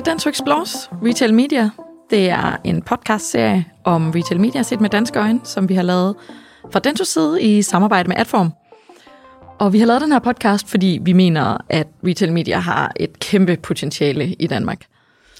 til 0.00 0.06
Dentsu 0.06 0.28
Explores 0.28 0.90
Retail 1.06 1.34
Media. 1.34 1.70
Det 2.10 2.30
er 2.30 2.56
en 2.64 2.82
podcast-serie 2.82 3.64
om 3.84 4.10
retail 4.10 4.40
media 4.40 4.62
set 4.62 4.80
med 4.80 4.90
danske 4.90 5.18
øjne, 5.18 5.40
som 5.44 5.68
vi 5.68 5.74
har 5.74 5.82
lavet 5.82 6.16
fra 6.72 6.78
Dentos 6.78 7.08
side 7.08 7.42
i 7.42 7.62
samarbejde 7.62 8.08
med 8.08 8.16
Adform. 8.16 8.52
Og 9.58 9.72
vi 9.72 9.78
har 9.78 9.86
lavet 9.86 10.02
den 10.02 10.12
her 10.12 10.18
podcast, 10.18 10.68
fordi 10.68 10.98
vi 11.02 11.12
mener, 11.12 11.56
at 11.68 11.88
retail 12.06 12.32
media 12.32 12.58
har 12.58 12.92
et 12.96 13.18
kæmpe 13.18 13.56
potentiale 13.56 14.34
i 14.34 14.46
Danmark. 14.46 14.84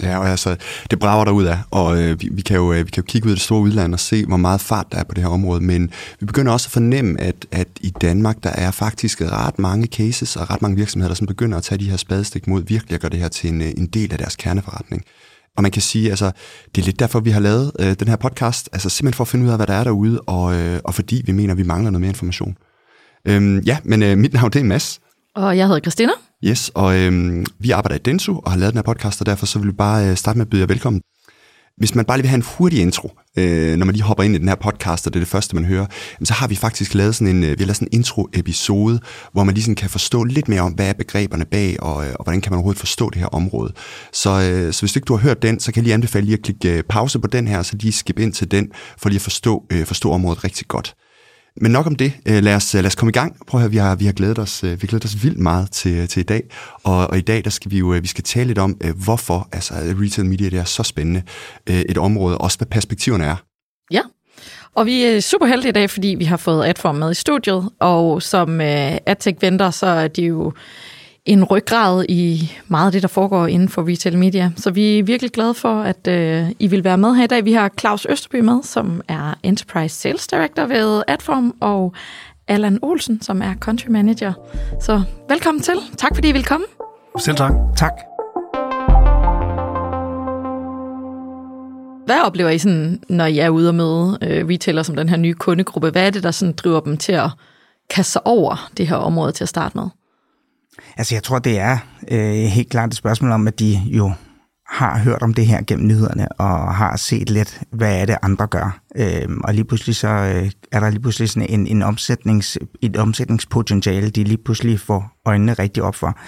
Ja, 0.03 0.19
og 0.19 0.29
altså, 0.29 0.57
det 0.91 0.99
brager 0.99 1.25
der 1.25 1.33
ud 1.33 1.45
af, 1.45 1.59
og 1.71 2.03
øh, 2.03 2.21
vi, 2.21 2.29
vi, 2.33 2.43
kan 2.43 2.57
jo, 2.57 2.73
øh, 2.73 2.79
vi 2.79 2.91
kan 2.91 3.03
jo 3.03 3.07
kigge 3.09 3.27
ud 3.27 3.33
i 3.33 3.35
det 3.35 3.43
store 3.43 3.61
udland 3.61 3.95
og 3.95 4.01
se, 4.01 4.27
hvor 4.27 4.37
meget 4.37 4.61
fart 4.61 4.87
der 4.93 4.99
er 4.99 5.05
på 5.05 5.15
det 5.15 5.23
her 5.23 5.31
område, 5.31 5.61
men 5.61 5.91
vi 6.21 6.27
begynder 6.27 6.53
også 6.53 6.67
at 6.67 6.73
fornemme, 6.73 7.21
at, 7.21 7.47
at 7.53 7.69
i 7.81 7.91
Danmark, 7.91 8.37
der 8.43 8.51
er 8.51 8.71
faktisk 8.71 9.23
ret 9.23 9.59
mange 9.59 9.87
cases 9.87 10.37
og 10.37 10.51
ret 10.51 10.63
mange 10.63 10.77
virksomheder, 10.77 11.09
der 11.09 11.15
som 11.15 11.27
begynder 11.27 11.59
at 11.59 11.65
tage 11.65 11.79
de 11.79 11.91
her 11.91 11.97
spadestik 11.97 12.47
mod 12.47 12.63
virkelig 12.67 12.95
at 12.95 13.01
gøre 13.01 13.11
det 13.11 13.21
her 13.21 13.29
til 13.29 13.51
en, 13.51 13.63
øh, 13.63 13.71
en 13.77 13.87
del 13.87 14.13
af 14.13 14.19
deres 14.19 14.37
kerneforretning. 14.37 15.05
Og 15.57 15.63
man 15.63 15.73
kan 15.73 15.83
sige, 15.83 16.11
altså, 16.11 16.31
det 16.75 16.83
er 16.83 16.87
lidt 16.87 16.99
derfor, 16.99 17.21
vi 17.21 17.31
har 17.31 17.41
lavet 17.41 17.73
øh, 17.79 17.95
den 18.01 18.09
her 18.09 18.17
podcast, 18.17 18.69
altså 18.73 18.89
simpelthen 18.89 19.17
for 19.17 19.25
at 19.25 19.29
finde 19.29 19.45
ud 19.45 19.51
af, 19.51 19.57
hvad 19.57 19.67
der 19.67 19.75
er 19.75 19.85
derude, 19.85 20.21
og, 20.21 20.55
øh, 20.55 20.81
og 20.85 20.95
fordi 20.95 21.23
vi 21.27 21.33
mener, 21.33 21.55
vi 21.55 21.63
mangler 21.63 21.91
noget 21.91 22.01
mere 22.01 22.11
information. 22.11 22.57
Øhm, 23.25 23.59
ja, 23.59 23.79
men 23.85 24.03
øh, 24.03 24.19
mit 24.19 24.33
navn 24.33 24.51
det 24.51 24.61
er 24.61 24.65
Mads. 24.65 25.01
Og 25.35 25.57
jeg 25.57 25.67
hedder 25.67 25.81
Christina. 25.81 26.13
Yes, 26.45 26.71
og 26.75 26.99
øhm, 26.99 27.47
vi 27.59 27.71
arbejder 27.71 27.97
i 27.97 27.99
Densu 28.05 28.41
og 28.45 28.51
har 28.51 28.59
lavet 28.59 28.73
den 28.73 28.79
her 28.79 28.83
podcast, 28.83 29.21
og 29.21 29.27
derfor 29.27 29.47
så 29.47 29.59
vil 29.59 29.69
vi 29.69 29.73
bare 29.73 30.11
øh, 30.11 30.17
starte 30.17 30.39
med 30.39 30.47
at 30.47 30.51
byde 30.51 30.61
jer 30.61 30.67
velkommen. 30.67 31.03
Hvis 31.77 31.95
man 31.95 32.05
bare 32.05 32.17
lige 32.17 32.23
vil 32.23 32.29
have 32.29 32.37
en 32.37 32.45
hurtig 32.59 32.81
intro, 32.81 33.11
øh, 33.39 33.77
når 33.77 33.87
man 33.87 33.95
lige 33.95 34.03
hopper 34.03 34.25
ind 34.25 34.35
i 34.35 34.39
den 34.39 34.49
her 34.49 34.55
podcast, 34.55 35.07
og 35.07 35.15
det 35.15 35.21
er 35.21 35.25
det 35.25 35.29
første, 35.29 35.55
man 35.55 35.65
hører, 35.65 35.87
så 36.25 36.33
har 36.33 36.49
vi 36.49 36.55
faktisk 36.55 36.95
lavet 36.95 37.15
sådan 37.15 37.37
en, 37.37 37.45
øh, 37.45 37.51
vi 37.51 37.57
har 37.59 37.67
lavet 37.67 37.77
sådan 37.77 37.89
en 37.93 37.99
intro-episode, 37.99 39.01
hvor 39.33 39.45
man 39.45 39.55
lige 39.55 39.75
kan 39.75 39.91
forstå 39.91 40.25
lidt 40.25 40.49
mere 40.49 40.61
om, 40.61 40.73
hvad 40.73 40.89
er 40.89 40.93
begreberne 40.93 41.45
bag, 41.45 41.83
og, 41.83 42.07
øh, 42.07 42.15
og 42.19 42.25
hvordan 42.25 42.41
kan 42.41 42.53
man 42.53 42.57
overhovedet 42.57 42.81
forstå 42.81 43.11
det 43.11 43.19
her 43.19 43.27
område. 43.27 43.73
Så, 44.13 44.31
øh, 44.31 44.73
så 44.73 44.83
hvis 44.83 44.97
ikke 44.97 45.07
du 45.07 45.17
har 45.17 45.23
hørt 45.23 45.43
den, 45.43 45.61
så 45.61 45.73
kan 45.73 45.81
jeg 45.81 45.85
lige 45.85 45.95
anbefale 45.95 46.25
lige 46.25 46.37
at 46.37 46.43
klikke 46.43 46.77
øh, 46.77 46.83
pause 46.89 47.19
på 47.19 47.27
den 47.27 47.49
her, 47.49 47.63
så 47.63 47.77
lige 47.81 47.93
skip 47.93 48.19
ind 48.19 48.33
til 48.33 48.51
den, 48.51 48.69
for 48.99 49.09
lige 49.09 49.17
at 49.17 49.23
forstå, 49.23 49.65
øh, 49.73 49.87
forstå 49.87 50.13
området 50.13 50.45
rigtig 50.45 50.69
godt. 50.69 50.95
Men 51.57 51.73
nok 51.73 51.87
om 51.87 51.97
det. 51.97 52.13
Øh, 52.27 52.43
lad 52.43 52.55
os, 52.55 52.75
lad 52.75 52.87
os 52.87 52.95
komme 52.95 53.11
i 53.11 53.13
gang. 53.13 53.37
Prøv 53.47 53.59
at 53.59 53.63
høre, 53.63 53.71
vi 53.71 53.77
har, 53.77 53.95
vi 53.97 54.05
har 54.05 54.13
glædet 54.13 54.39
os, 54.39 54.65
øh, 54.65 54.71
vi 54.71 54.79
har 54.81 54.87
glædet 54.87 55.05
os 55.05 55.25
vildt 55.25 55.39
meget 55.39 55.71
til, 55.71 55.95
øh, 55.97 56.09
til 56.09 56.21
i 56.21 56.25
dag. 56.25 56.43
Og, 56.85 57.07
og 57.07 57.19
i 57.19 57.21
dag, 57.21 57.45
der 57.45 57.51
skal 57.51 57.71
vi 57.71 57.79
jo 57.79 57.87
vi 58.03 58.07
skal 58.07 58.25
tale 58.25 58.47
lidt 58.47 58.59
om, 58.59 58.81
hvorfor 59.05 59.49
altså, 59.53 59.75
retail 59.75 60.29
media 60.29 60.49
det 60.49 60.59
er 60.59 60.65
så 60.65 60.83
spændende 60.83 61.23
et 61.67 61.99
område, 61.99 62.39
også 62.39 62.59
hvad 62.59 62.67
perspektiverne 62.67 63.25
er. 63.25 63.37
Ja, 63.91 64.01
og 64.75 64.87
vi 64.87 65.03
er 65.03 65.21
super 65.21 65.47
heldige 65.47 65.69
i 65.69 65.73
dag, 65.73 65.91
fordi 65.91 66.09
vi 66.19 66.25
har 66.25 66.37
fået 66.37 66.67
Adform 66.67 66.95
med 66.95 67.11
i 67.11 67.15
studiet, 67.15 67.69
og 67.79 68.23
som 68.23 68.61
AdTech-venter, 68.61 69.71
så 69.71 69.87
er 69.87 70.09
de 70.09 70.23
jo 70.23 70.53
en 71.31 71.45
ryggrad 71.45 72.05
i 72.09 72.53
meget 72.69 72.87
af 72.87 72.93
det, 72.93 73.03
der 73.03 73.09
foregår 73.09 73.47
inden 73.47 73.69
for 73.69 73.89
retail 73.89 74.19
media. 74.19 74.51
Så 74.57 74.71
vi 74.71 74.99
er 74.99 75.03
virkelig 75.03 75.33
glade 75.33 75.55
for, 75.55 75.83
at 75.83 76.09
øh, 76.09 76.51
I 76.59 76.67
vil 76.67 76.85
være 76.85 76.99
med 76.99 77.15
her 77.15 77.25
i 77.25 77.27
dag. 77.27 77.45
Vi 77.45 77.53
har 77.53 77.71
Claus 77.81 78.07
Østerby 78.11 78.41
med, 78.41 78.63
som 78.63 79.03
er 79.09 79.35
Enterprise 79.43 79.97
Sales 79.97 80.27
Director 80.27 80.67
ved 80.67 81.03
Adform, 81.09 81.55
og 81.61 81.95
Allan 82.49 82.79
Olsen, 82.83 83.23
som 83.23 83.43
er 83.43 83.55
Country 83.61 83.89
Manager. 83.89 84.33
Så 84.81 85.03
velkommen 85.29 85.63
til. 85.63 85.75
Tak 85.97 86.15
fordi 86.15 86.29
I 86.29 86.33
vil 86.33 86.45
komme. 86.45 86.67
Selv 87.19 87.37
tak. 87.37 87.53
Tak. 87.77 87.93
Hvad 92.07 92.21
oplever 92.25 92.51
I, 92.51 92.59
sådan, 92.59 93.03
når 93.09 93.27
I 93.27 93.39
er 93.39 93.49
ude 93.49 93.69
og 93.69 93.75
møde 93.75 94.19
øh, 94.23 94.49
retailer 94.49 94.83
som 94.83 94.97
den 94.97 95.09
her 95.09 95.17
nye 95.17 95.35
kundegruppe? 95.35 95.91
Hvad 95.91 96.07
er 96.07 96.11
det, 96.11 96.23
der 96.23 96.31
sådan 96.31 96.55
driver 96.55 96.81
dem 96.81 96.97
til 96.97 97.13
at 97.13 97.31
kaste 97.91 98.13
sig 98.13 98.27
over 98.27 98.71
det 98.77 98.87
her 98.87 98.97
område 98.97 99.33
til 99.33 99.45
at 99.45 99.49
starte 99.49 99.79
med? 99.79 99.89
Altså 100.97 101.15
jeg 101.15 101.23
tror, 101.23 101.39
det 101.39 101.59
er 101.59 101.79
øh, 102.11 102.33
helt 102.33 102.71
klart 102.71 102.91
et 102.91 102.97
spørgsmål 102.97 103.31
om, 103.31 103.47
at 103.47 103.59
de 103.59 103.81
jo 103.87 104.13
har 104.71 104.99
hørt 104.99 105.23
om 105.23 105.35
det 105.35 105.47
her 105.47 105.63
gennem 105.67 105.87
nyhederne, 105.87 106.33
og 106.33 106.75
har 106.75 106.97
set 106.97 107.31
lidt, 107.31 107.63
hvad 107.73 108.01
er 108.01 108.07
det, 108.07 108.17
andre 108.23 108.47
gør. 108.47 108.81
Øhm, 108.97 109.41
og 109.45 109.55
lige 109.55 109.65
pludselig 109.65 109.97
så 109.97 110.09
øh, 110.09 110.51
er 110.73 110.81
der 110.81 110.91
lige 110.91 111.01
pludselig 111.01 111.29
sådan 111.29 111.51
en, 111.51 111.67
en 111.67 111.83
omsætnings, 111.83 112.59
et 112.83 112.97
omsætningspotentiale, 112.97 114.11
de 114.11 114.25
lige 114.25 114.39
pludselig 114.45 114.81
får 114.81 115.13
øjnene 115.27 115.53
rigtig 115.53 115.83
op 115.83 115.95
for. 115.95 116.19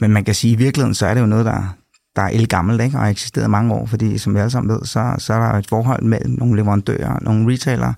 Men 0.00 0.10
man 0.10 0.24
kan 0.24 0.34
sige, 0.34 0.52
at 0.54 0.60
i 0.60 0.62
virkeligheden, 0.62 0.94
så 0.94 1.06
er 1.06 1.14
det 1.14 1.20
jo 1.20 1.26
noget, 1.26 1.46
der, 1.46 1.76
der 2.16 2.22
er 2.22 2.46
gammel 2.46 2.80
ikke? 2.80 2.96
og 2.96 3.02
har 3.02 3.10
eksisteret 3.10 3.50
mange 3.50 3.74
år, 3.74 3.86
fordi 3.86 4.18
som 4.18 4.34
vi 4.34 4.38
alle 4.38 4.50
sammen 4.50 4.74
ved, 4.74 4.84
så, 4.84 5.14
så 5.18 5.34
er 5.34 5.38
der 5.38 5.58
et 5.58 5.68
forhold 5.68 6.02
mellem 6.02 6.30
nogle 6.38 6.56
leverandører 6.56 7.18
nogle 7.20 7.52
retailer, 7.52 7.92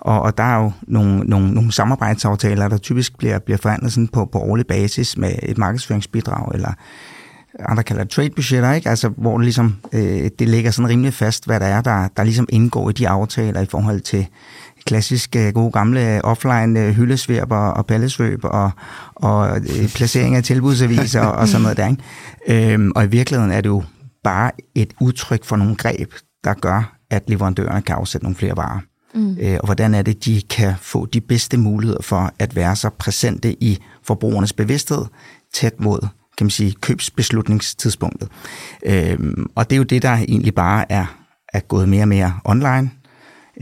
og, 0.00 0.22
og 0.22 0.38
der 0.38 0.44
er 0.44 0.62
jo 0.62 0.72
nogle, 0.82 1.18
nogle, 1.18 1.54
nogle 1.54 1.72
samarbejdsaftaler, 1.72 2.68
der 2.68 2.78
typisk 2.78 3.18
bliver, 3.18 3.38
bliver 3.38 3.58
forhandlet 3.58 3.92
sådan 3.92 4.08
på, 4.08 4.24
på 4.24 4.38
årlig 4.38 4.66
basis 4.66 5.16
med 5.16 5.32
et 5.42 5.58
markedsføringsbidrag, 5.58 6.54
eller 6.54 6.72
andre 7.58 7.82
kalder 7.82 8.02
det 8.02 8.12
trade 8.12 8.30
budgetter, 8.30 8.72
ikke? 8.72 8.90
Altså, 8.90 9.08
hvor 9.08 9.36
det, 9.36 9.44
ligesom, 9.44 9.76
øh, 9.92 10.30
det 10.38 10.48
ligger 10.48 10.70
sådan 10.70 10.88
rimelig 10.88 11.14
fast, 11.14 11.46
hvad 11.46 11.60
der 11.60 11.66
er, 11.66 11.80
der, 11.80 12.08
der 12.16 12.24
ligesom 12.24 12.46
indgår 12.48 12.90
i 12.90 12.92
de 12.92 13.08
aftaler 13.08 13.60
i 13.60 13.66
forhold 13.66 14.00
til 14.00 14.26
klassiske 14.90 15.52
gode 15.52 15.72
gamle 15.72 16.24
offline 16.24 16.80
øh, 16.80 16.94
hyldesværp 16.94 17.52
og, 17.52 17.86
pallesvøb 17.86 18.40
og, 18.44 18.70
og 19.14 19.56
øh, 19.56 19.88
placering 19.94 20.36
af 20.36 20.44
tilbudsaviser 20.44 21.20
og, 21.20 21.32
og 21.32 21.48
sådan 21.48 21.62
noget 21.62 21.76
der. 21.76 21.88
Ikke? 21.88 22.72
Øhm, 22.72 22.92
og 22.96 23.04
i 23.04 23.08
virkeligheden 23.08 23.52
er 23.52 23.60
det 23.60 23.68
jo 23.68 23.82
bare 24.24 24.50
et 24.74 24.94
udtryk 25.00 25.44
for 25.44 25.56
nogle 25.56 25.76
greb, 25.76 26.12
der 26.44 26.54
gør, 26.54 26.96
at 27.10 27.22
leverandørerne 27.26 27.82
kan 27.82 27.96
afsætte 27.96 28.24
nogle 28.24 28.36
flere 28.36 28.56
varer. 28.56 28.80
Mm. 29.14 29.36
Øh, 29.40 29.58
og 29.60 29.64
hvordan 29.64 29.94
er 29.94 30.02
det, 30.02 30.24
de 30.24 30.42
kan 30.50 30.74
få 30.80 31.06
de 31.06 31.20
bedste 31.20 31.56
muligheder 31.56 32.02
for 32.02 32.32
at 32.38 32.56
være 32.56 32.76
så 32.76 32.90
præsente 32.98 33.62
i 33.62 33.78
forbrugernes 34.02 34.52
bevidsthed 34.52 35.04
tæt 35.54 35.80
mod 35.80 36.08
kan 36.38 36.44
man 36.44 36.50
sige, 36.50 36.72
købsbeslutningstidspunktet. 36.80 38.28
Øhm, 38.86 39.46
og 39.54 39.70
det 39.70 39.76
er 39.76 39.78
jo 39.78 39.82
det, 39.82 40.02
der 40.02 40.12
egentlig 40.12 40.54
bare 40.54 40.92
er, 40.92 41.06
er 41.52 41.60
gået 41.60 41.88
mere 41.88 42.02
og 42.02 42.08
mere 42.08 42.38
online. 42.44 42.90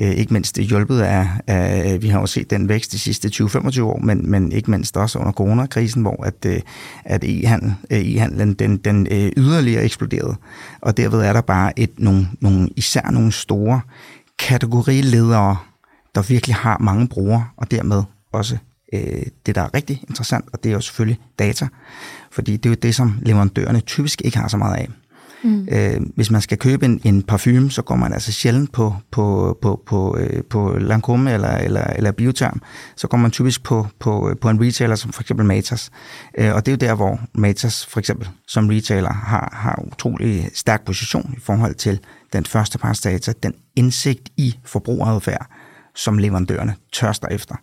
Øh, 0.01 0.11
ikke 0.11 0.33
mindst 0.33 0.59
hjulpet 0.59 1.01
af, 1.01 1.29
af, 1.47 2.03
vi 2.03 2.09
har 2.09 2.21
jo 2.21 2.27
set 2.27 2.51
den 2.51 2.69
vækst 2.69 2.93
de 2.93 2.99
sidste 2.99 3.29
20-25 3.29 3.83
år, 3.83 3.99
men, 3.99 4.31
men 4.31 4.53
ikke 4.53 4.71
mindst 4.71 4.97
også 4.97 5.19
under 5.19 5.33
coronakrisen, 5.33 6.03
hvor 6.03 6.25
at, 6.25 6.45
øh, 6.47 6.61
at 7.05 7.25
e-handel, 7.25 7.75
øh, 7.91 7.99
e-handlen 7.99 8.55
den, 8.55 8.77
den 8.77 9.07
yderligere 9.37 9.85
eksploderede. 9.85 10.37
Og 10.81 10.97
derved 10.97 11.21
er 11.21 11.33
der 11.33 11.41
bare 11.41 11.79
et, 11.79 11.91
nogle, 11.99 12.29
nogle, 12.41 12.69
især 12.77 13.11
nogle 13.11 13.33
store 13.33 13.81
kategoriledere, 14.39 15.57
der 16.15 16.23
virkelig 16.23 16.57
har 16.57 16.79
mange 16.79 17.09
brugere, 17.09 17.47
og 17.57 17.71
dermed 17.71 18.03
også 18.33 18.57
øh, 18.93 19.23
det, 19.47 19.55
der 19.55 19.63
er 19.63 19.75
rigtig 19.75 20.05
interessant, 20.09 20.45
og 20.53 20.65
det 20.65 20.69
er 20.71 20.75
jo 20.75 20.81
selvfølgelig 20.81 21.21
data. 21.39 21.69
Fordi 22.31 22.57
det 22.57 22.67
er 22.67 22.71
jo 22.71 22.77
det, 22.83 22.95
som 22.95 23.19
leverandørerne 23.23 23.81
typisk 23.81 24.23
ikke 24.25 24.39
har 24.39 24.49
så 24.49 24.57
meget 24.57 24.77
af. 24.77 24.89
Mm. 25.45 25.69
Øh, 25.73 26.01
hvis 26.15 26.31
man 26.31 26.41
skal 26.41 26.59
købe 26.59 26.85
en, 26.85 27.01
en 27.05 27.23
parfume, 27.23 27.71
så 27.71 27.83
går 27.83 27.97
man 27.97 28.13
altså 28.13 28.33
sjældent 28.33 28.73
på, 28.73 28.95
på, 29.11 29.59
på, 29.63 29.83
på, 29.87 30.17
øh, 30.19 30.45
på 30.45 30.77
Lancome 30.79 31.33
eller, 31.33 31.57
eller, 31.57 31.85
eller 31.85 32.13
Bioterm. 32.13 32.63
Så 32.97 33.09
går 33.09 33.19
man 33.19 33.31
typisk 33.31 33.63
på, 33.63 33.87
på, 33.99 34.31
øh, 34.31 34.37
på 34.37 34.51
en 34.51 34.61
retailer 34.61 34.97
som 34.97 35.13
for 35.13 35.23
eksempel 35.23 35.47
Matas. 35.47 35.91
Øh, 36.39 36.55
og 36.55 36.67
det 36.67 36.73
er 36.73 36.77
jo 36.77 36.91
der, 36.91 36.95
hvor 36.95 37.21
Matas 37.35 37.87
for 37.87 38.01
eksempel 38.01 38.29
som 38.49 38.69
retailer 38.69 39.13
har, 39.13 39.53
har 39.57 39.85
utrolig 39.93 40.51
stærk 40.55 40.85
position 40.85 41.35
i 41.37 41.41
forhold 41.41 41.75
til 41.75 42.01
den 42.33 42.45
første 42.45 42.79
data, 43.05 43.33
den 43.43 43.55
indsigt 43.77 44.29
i 44.37 44.59
forbrugeradfærd, 44.65 45.47
som 45.95 46.19
leverandørerne 46.19 46.75
tørster 46.93 47.29
efter. 47.29 47.55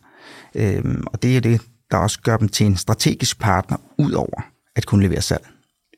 Øh, 0.55 0.83
og 1.05 1.23
det 1.23 1.37
er 1.37 1.41
det, 1.41 1.61
der 1.91 1.97
også 1.97 2.19
gør 2.21 2.37
dem 2.37 2.49
til 2.49 2.65
en 2.65 2.77
strategisk 2.77 3.39
partner, 3.39 3.77
ud 3.97 4.11
over 4.11 4.41
at 4.75 4.85
kunne 4.85 5.03
levere 5.07 5.21
salg. 5.21 5.47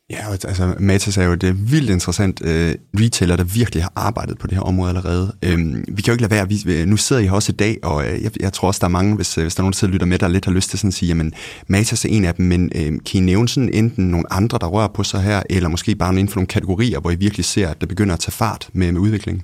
Ja, 0.10 0.32
altså 0.32 0.76
Matas 0.80 1.18
er 1.18 1.24
jo 1.24 1.36
det 1.36 1.48
øh, 1.48 1.72
vildt 1.72 1.90
interessant 1.90 2.42
øh, 2.46 2.76
retailer, 3.00 3.36
der 3.36 3.44
virkelig 3.44 3.84
har 3.84 3.92
arbejdet 3.96 4.38
på 4.38 4.48
det 4.48 4.56
her 4.56 4.62
område 4.62 4.90
allerede. 4.90 5.34
Øhm, 5.44 5.86
vi 5.88 6.02
kan 6.02 6.08
jo 6.08 6.12
ikke 6.12 6.22
lade 6.22 6.32
være, 6.32 6.50
vi, 6.50 6.64
øh, 6.66 6.88
nu 6.88 6.98
sidder 6.98 7.22
I 7.22 7.26
her 7.26 7.32
også 7.32 7.52
i 7.52 7.56
dag, 7.56 7.78
og 7.84 8.08
øh, 8.08 8.24
jeg, 8.24 8.32
jeg 8.40 8.54
tror 8.54 8.68
også, 8.68 8.80
der 8.80 8.86
er 8.86 8.90
mange, 8.90 9.16
hvis, 9.16 9.38
øh, 9.38 9.44
hvis 9.44 9.56
der 9.56 9.62
er 9.62 9.64
nogen, 9.64 9.72
der 9.72 9.78
sidder 9.78 9.92
og 9.92 9.94
lytter 9.94 10.06
med, 10.06 10.20
der 10.20 10.28
lidt 10.28 10.46
har 10.46 10.52
lyst 10.52 10.70
til 10.70 10.80
sådan 10.80 10.88
at 10.88 10.94
sige, 10.94 11.08
jamen 11.08 11.34
Matas 11.68 12.06
er 12.06 12.10
en 12.10 12.26
af 12.26 12.36
dem, 12.36 12.46
men 12.46 12.72
øh, 12.76 12.86
kan 12.86 13.00
I 13.14 13.20
nævne 13.20 13.50
sådan 13.50 13.74
enten 13.74 14.06
nogle 14.08 14.34
andre, 14.34 14.58
der 14.62 14.68
rører 14.68 14.88
på 14.88 15.04
sig 15.04 15.22
her, 15.22 15.44
eller 15.50 15.70
måske 15.70 15.96
bare 15.96 16.12
inden 16.12 16.30
for 16.30 16.36
nogle 16.36 16.48
kategorier, 16.48 17.00
hvor 17.00 17.12
I 17.12 17.16
virkelig 17.16 17.46
ser, 17.46 17.70
at 17.70 17.82
der 17.82 17.88
begynder 17.88 18.14
at 18.14 18.20
tage 18.20 18.32
fart 18.32 18.70
med, 18.74 18.92
med 18.92 19.02
udviklingen? 19.02 19.44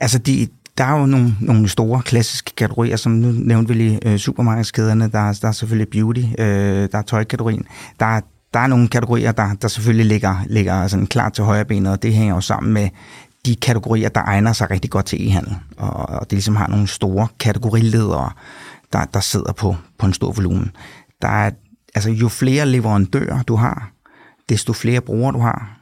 Altså 0.00 0.18
de, 0.18 0.48
der 0.78 0.84
er 0.84 1.00
jo 1.00 1.06
nogle, 1.06 1.36
nogle 1.40 1.68
store 1.68 2.02
klassiske 2.02 2.52
kategorier, 2.56 2.96
som 2.96 3.12
nu 3.12 3.32
nævnte 3.32 3.74
vi 3.74 3.78
lige 3.78 3.98
øh, 4.08 4.18
supermarkedskæderne, 4.18 5.04
der, 5.12 5.38
der 5.42 5.48
er 5.48 5.52
selvfølgelig 5.52 5.88
beauty, 5.88 6.20
øh, 6.38 6.88
der 6.92 6.98
er 6.98 7.02
tøjkategorien, 7.02 7.64
der 8.00 8.06
er 8.06 8.20
der 8.54 8.60
er 8.60 8.66
nogle 8.66 8.88
kategorier, 8.88 9.32
der, 9.32 9.54
der 9.54 9.68
selvfølgelig 9.68 10.06
ligger, 10.06 10.36
ligger 10.46 10.86
sådan 10.86 11.06
klar 11.06 11.28
til 11.28 11.44
højre 11.44 11.64
benet, 11.64 11.92
og 11.92 12.02
det 12.02 12.14
hænger 12.14 12.34
jo 12.34 12.40
sammen 12.40 12.72
med 12.72 12.88
de 13.46 13.56
kategorier, 13.56 14.08
der 14.08 14.20
egner 14.20 14.52
sig 14.52 14.70
rigtig 14.70 14.90
godt 14.90 15.06
til 15.06 15.28
e-handel. 15.28 15.56
Og, 15.76 15.92
og 15.92 16.20
det 16.20 16.32
ligesom 16.32 16.56
har 16.56 16.68
nogle 16.68 16.88
store 16.88 17.28
kategoriledere, 17.40 18.30
der, 18.92 19.04
der 19.04 19.20
sidder 19.20 19.52
på, 19.52 19.76
på 19.98 20.06
en 20.06 20.12
stor 20.12 20.32
volumen. 20.32 20.72
Der 21.22 21.28
er, 21.28 21.50
altså, 21.94 22.10
jo 22.10 22.28
flere 22.28 22.66
leverandører 22.66 23.42
du 23.42 23.56
har, 23.56 23.90
desto 24.48 24.72
flere 24.72 25.00
brugere 25.00 25.32
du 25.32 25.38
har, 25.38 25.73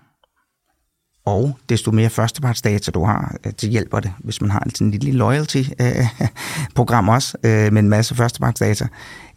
og 1.25 1.59
desto 1.69 1.91
mere 1.91 2.11
førstepartsdata 2.11 2.91
du 2.91 3.05
har, 3.05 3.37
øh, 3.47 3.53
det 3.61 3.71
hjælper 3.71 4.01
det, 4.01 4.13
hvis 4.19 4.41
man 4.41 4.51
har 4.51 4.67
en 4.81 4.91
lille 4.91 5.13
loyalty-program 5.13 7.09
også, 7.17 7.37
øh, 7.45 7.73
med 7.73 7.83
en 7.83 7.89
masse 7.89 8.15
førstepartsdata, 8.15 8.87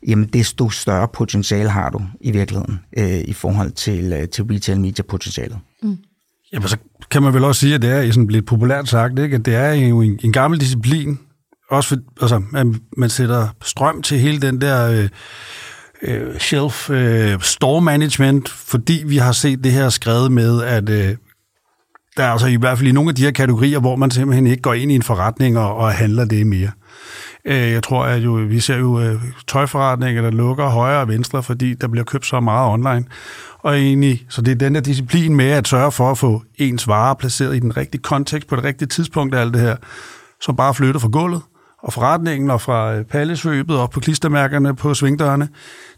jamen 0.07 0.27
desto 0.27 0.69
større 0.69 1.07
potentiale 1.07 1.69
har 1.69 1.89
du 1.89 2.01
i 2.21 2.31
virkeligheden 2.31 2.79
øh, 2.97 3.19
i 3.19 3.33
forhold 3.33 3.71
til, 3.71 4.27
til 4.31 4.43
retail 4.43 4.79
media 4.79 5.03
potentialet. 5.03 5.57
Mm. 5.83 5.97
Jamen, 6.53 6.67
så 6.67 6.77
kan 7.11 7.23
man 7.23 7.33
vel 7.33 7.43
også 7.43 7.59
sige, 7.59 7.75
at 7.75 7.81
det 7.81 7.91
er 7.91 8.11
sådan 8.11 8.27
lidt 8.27 8.45
populært 8.45 8.89
sagt, 8.89 9.19
ikke? 9.19 9.35
at 9.35 9.45
det 9.45 9.55
er 9.55 9.71
jo 9.71 10.01
en, 10.01 10.19
en 10.23 10.33
gammel 10.33 10.59
disciplin, 10.59 11.19
også 11.71 11.89
for, 11.89 11.97
altså, 12.21 12.41
at 12.55 12.67
man 12.97 13.09
sætter 13.09 13.47
strøm 13.63 14.01
til 14.01 14.19
hele 14.19 14.41
den 14.41 14.61
der 14.61 14.91
øh, 14.91 15.09
øh, 16.01 16.39
shelf 16.39 16.89
øh, 16.89 17.41
store 17.41 17.81
management, 17.81 18.49
fordi 18.49 19.03
vi 19.05 19.17
har 19.17 19.31
set 19.31 19.63
det 19.63 19.71
her 19.71 19.89
skrevet 19.89 20.31
med, 20.31 20.63
at 20.63 20.89
øh, 20.89 21.15
der 22.17 22.23
er 22.23 22.31
altså 22.31 22.47
i 22.47 22.55
hvert 22.55 22.77
fald 22.77 22.87
i 22.87 22.91
nogle 22.91 23.09
af 23.09 23.15
de 23.15 23.23
her 23.23 23.31
kategorier, 23.31 23.79
hvor 23.79 23.95
man 23.95 24.11
simpelthen 24.11 24.47
ikke 24.47 24.61
går 24.61 24.73
ind 24.73 24.91
i 24.91 24.95
en 24.95 25.03
forretning 25.03 25.57
og, 25.57 25.75
og 25.75 25.91
handler 25.91 26.25
det 26.25 26.47
mere. 26.47 26.71
Øh, 27.45 27.71
jeg 27.71 27.83
tror, 27.83 28.05
at 28.05 28.17
jo, 28.23 28.31
vi 28.31 28.59
ser 28.59 28.77
jo 28.77 28.99
øh, 28.99 29.21
tøjforretninger, 29.47 30.21
der 30.21 30.31
lukker 30.31 30.67
højre 30.67 30.99
og 30.99 31.07
venstre, 31.07 31.43
fordi 31.43 31.73
der 31.73 31.87
bliver 31.87 32.03
købt 32.03 32.25
så 32.25 32.39
meget 32.39 32.71
online. 32.71 33.05
Og 33.59 33.77
egentlig, 33.77 34.25
så 34.29 34.41
det 34.41 34.51
er 34.51 34.55
den 34.55 34.75
der 34.75 34.81
disciplin 34.81 35.35
med 35.35 35.49
at 35.49 35.67
sørge 35.67 35.91
for 35.91 36.11
at 36.11 36.17
få 36.17 36.43
ens 36.57 36.87
varer 36.87 37.13
placeret 37.13 37.55
i 37.55 37.59
den 37.59 37.77
rigtige 37.77 38.01
kontekst 38.01 38.47
på 38.47 38.55
det 38.55 38.63
rigtige 38.63 38.87
tidspunkt 38.87 39.35
af 39.35 39.41
alt 39.41 39.53
det 39.53 39.61
her, 39.61 39.75
som 40.41 40.55
bare 40.55 40.73
flytter 40.73 40.99
fra 40.99 41.07
gulvet 41.07 41.41
og 41.79 41.93
forretningen 41.93 42.49
og 42.49 42.61
fra 42.61 42.95
øh, 42.95 43.05
pallesvøbet 43.05 43.77
og 43.77 43.89
på 43.89 43.99
klistermærkerne 43.99 44.75
på 44.75 44.93
svingdørene 44.93 45.49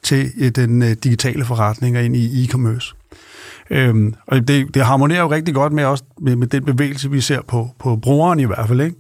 til 0.04 0.56
den 0.56 0.96
digitale 0.96 1.46
forretning 1.46 1.98
og 1.98 2.04
ind 2.04 2.16
i 2.16 2.46
e-commerce. 2.46 2.97
Øhm, 3.70 4.14
og 4.28 4.48
det, 4.48 4.74
det 4.74 4.86
harmonerer 4.86 5.22
jo 5.22 5.32
rigtig 5.32 5.56
godt 5.56 5.74
med, 5.74 5.84
også 5.84 6.04
med, 6.22 6.36
med 6.36 6.48
den 6.48 6.66
bevægelse, 6.66 7.12
vi 7.12 7.22
ser 7.22 7.42
på, 7.48 7.70
på 7.80 7.96
brugeren 7.96 8.40
i 8.40 8.46
hvert 8.46 8.68
fald. 8.68 8.82
Ikke? 8.82 8.96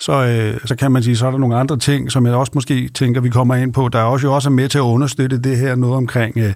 Så, 0.00 0.12
øh, 0.12 0.60
så 0.64 0.76
kan 0.76 0.92
man 0.92 1.02
sige, 1.02 1.16
så 1.16 1.26
er 1.26 1.30
der 1.30 1.38
nogle 1.38 1.56
andre 1.56 1.78
ting, 1.78 2.12
som 2.12 2.26
jeg 2.26 2.34
også 2.34 2.52
måske 2.54 2.88
tænker, 2.88 3.20
vi 3.20 3.28
kommer 3.28 3.54
ind 3.54 3.72
på, 3.72 3.88
der 3.88 3.98
er 3.98 4.04
også 4.04 4.26
jo 4.26 4.34
også 4.34 4.50
med 4.50 4.68
til 4.68 4.78
at 4.78 4.82
understøtte 4.82 5.38
det 5.38 5.58
her 5.58 5.74
noget 5.74 5.96
omkring, 5.96 6.38
øh, 6.38 6.52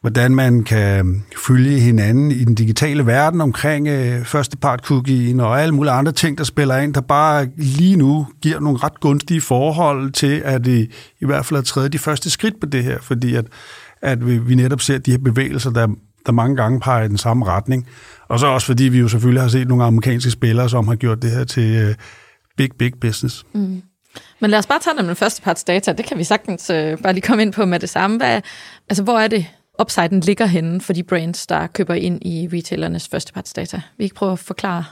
hvordan 0.00 0.34
man 0.34 0.62
kan 0.62 1.06
øh, 1.06 1.14
følge 1.46 1.80
hinanden 1.80 2.30
i 2.30 2.44
den 2.44 2.54
digitale 2.54 3.06
verden 3.06 3.40
omkring 3.40 3.88
øh, 3.88 4.26
part 4.60 4.80
cookien 4.80 5.40
og 5.40 5.62
alle 5.62 5.74
mulige 5.74 5.92
andre 5.92 6.12
ting, 6.12 6.38
der 6.38 6.44
spiller 6.44 6.76
ind, 6.76 6.94
der 6.94 7.00
bare 7.00 7.48
lige 7.56 7.96
nu 7.96 8.26
giver 8.42 8.60
nogle 8.60 8.78
ret 8.78 9.00
gunstige 9.00 9.40
forhold 9.40 10.12
til, 10.12 10.42
at 10.44 10.66
i, 10.66 10.82
i 11.20 11.26
hvert 11.26 11.46
fald 11.46 11.58
at 11.58 11.64
træde 11.64 11.88
de 11.88 11.98
første 11.98 12.30
skridt 12.30 12.60
på 12.60 12.66
det 12.66 12.84
her, 12.84 12.98
fordi 13.00 13.34
at, 13.34 13.44
at 14.02 14.26
vi, 14.26 14.38
vi 14.38 14.54
netop 14.54 14.80
ser 14.80 14.98
de 14.98 15.10
her 15.10 15.18
bevægelser, 15.18 15.70
der 15.70 15.88
der 16.26 16.32
mange 16.32 16.56
gange 16.56 16.80
peger 16.80 17.04
i 17.04 17.08
den 17.08 17.18
samme 17.18 17.44
retning. 17.44 17.88
Og 18.28 18.38
så 18.38 18.46
også 18.46 18.66
fordi 18.66 18.84
vi 18.84 18.98
jo 18.98 19.08
selvfølgelig 19.08 19.42
har 19.42 19.48
set 19.48 19.68
nogle 19.68 19.84
amerikanske 19.84 20.30
spillere, 20.30 20.68
som 20.68 20.88
har 20.88 20.94
gjort 20.94 21.22
det 21.22 21.30
her 21.30 21.44
til 21.44 21.88
uh, 21.88 21.94
big, 22.56 22.70
big 22.78 22.92
business. 23.00 23.44
Mm. 23.52 23.82
Men 24.40 24.50
lad 24.50 24.58
os 24.58 24.66
bare 24.66 24.78
tage 24.78 25.08
dem 25.08 25.16
første 25.16 25.42
parts 25.42 25.64
data. 25.64 25.92
Det 25.92 26.04
kan 26.04 26.18
vi 26.18 26.24
sagtens 26.24 26.70
uh, 26.70 26.76
bare 27.02 27.12
lige 27.12 27.22
komme 27.22 27.42
ind 27.42 27.52
på 27.52 27.64
med 27.64 27.80
det 27.80 27.88
samme. 27.88 28.16
Hvad, 28.16 28.40
altså, 28.88 29.02
hvor 29.02 29.18
er 29.18 29.28
det, 29.28 29.46
upsiden 29.80 30.20
ligger 30.20 30.46
henne 30.46 30.80
for 30.80 30.92
de 30.92 31.02
brands, 31.02 31.46
der 31.46 31.66
køber 31.66 31.94
ind 31.94 32.18
i 32.22 32.48
retailernes 32.52 33.08
første 33.08 33.32
parts 33.32 33.52
data? 33.52 33.80
Vi 33.98 34.08
kan 34.08 34.14
prøve 34.14 34.32
at 34.32 34.38
forklare 34.38 34.84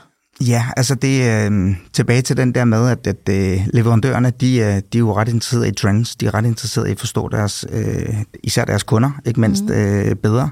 Ja, 0.47 0.65
altså 0.77 0.95
det 0.95 1.49
øh, 1.51 1.75
tilbage 1.93 2.21
til 2.21 2.37
den 2.37 2.55
der 2.55 2.65
med, 2.65 2.89
at, 2.89 3.07
at 3.07 3.29
øh, 3.29 3.67
leverandørerne, 3.73 4.31
de, 4.41 4.57
øh, 4.57 4.65
de 4.65 4.79
er 4.93 4.99
jo 4.99 5.13
ret 5.13 5.27
interesserede 5.27 5.67
i 5.67 5.71
trends, 5.71 6.15
de 6.15 6.25
er 6.25 6.33
ret 6.33 6.45
interesserede 6.45 6.89
i 6.89 6.91
at 6.91 6.99
forstå 6.99 7.29
deres, 7.29 7.65
øh, 7.71 8.15
især 8.43 8.65
deres 8.65 8.83
kunder, 8.83 9.11
ikke 9.25 9.41
mindst 9.41 9.63
mm. 9.63 9.71
øh, 9.71 10.15
bedre. 10.15 10.49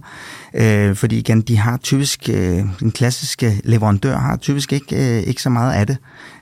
Øh, 0.54 0.96
fordi 0.96 1.18
igen, 1.18 1.42
de 1.42 1.58
har 1.58 1.78
typisk, 1.78 2.30
øh, 2.30 2.64
den 2.80 2.92
klassiske 2.92 3.62
leverandør 3.64 4.18
har 4.18 4.36
typisk 4.36 4.74
ikke, 4.74 5.18
øh, 5.18 5.24
ikke 5.24 5.42
så 5.42 5.50
meget 5.50 5.74
af 5.74 5.88
det. 5.88 5.98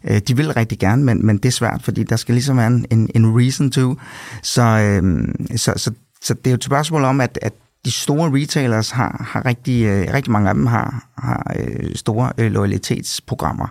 Øh, 0.09 0.21
de 0.27 0.37
vil 0.37 0.53
rigtig 0.53 0.79
gerne, 0.79 1.03
men, 1.03 1.25
men 1.25 1.37
det 1.37 1.45
er 1.45 1.51
svært, 1.51 1.81
fordi 1.83 2.03
der 2.03 2.15
skal 2.15 2.33
ligesom 2.33 2.57
være 2.57 2.67
en, 2.67 3.09
en 3.15 3.39
reason 3.39 3.71
to. 3.71 3.95
Så, 4.43 4.61
øh, 4.61 5.27
så, 5.55 5.73
så, 5.75 5.91
så 6.21 6.33
det 6.33 6.47
er 6.47 6.51
jo 6.51 6.55
et 6.55 6.63
spørgsmål 6.63 7.03
om, 7.03 7.21
at, 7.21 7.39
at 7.41 7.53
de 7.85 7.91
store 7.91 8.41
retailers 8.41 8.89
har, 8.91 9.25
har 9.29 9.45
rigtig, 9.45 9.85
øh, 9.85 10.13
rigtig 10.13 10.31
mange 10.31 10.49
af 10.49 10.55
dem 10.55 10.65
har, 10.65 11.07
har 11.17 11.55
øh, 11.59 11.95
store 11.95 12.31
øh, 12.37 12.51
loyalitetsprogrammer, 12.51 13.67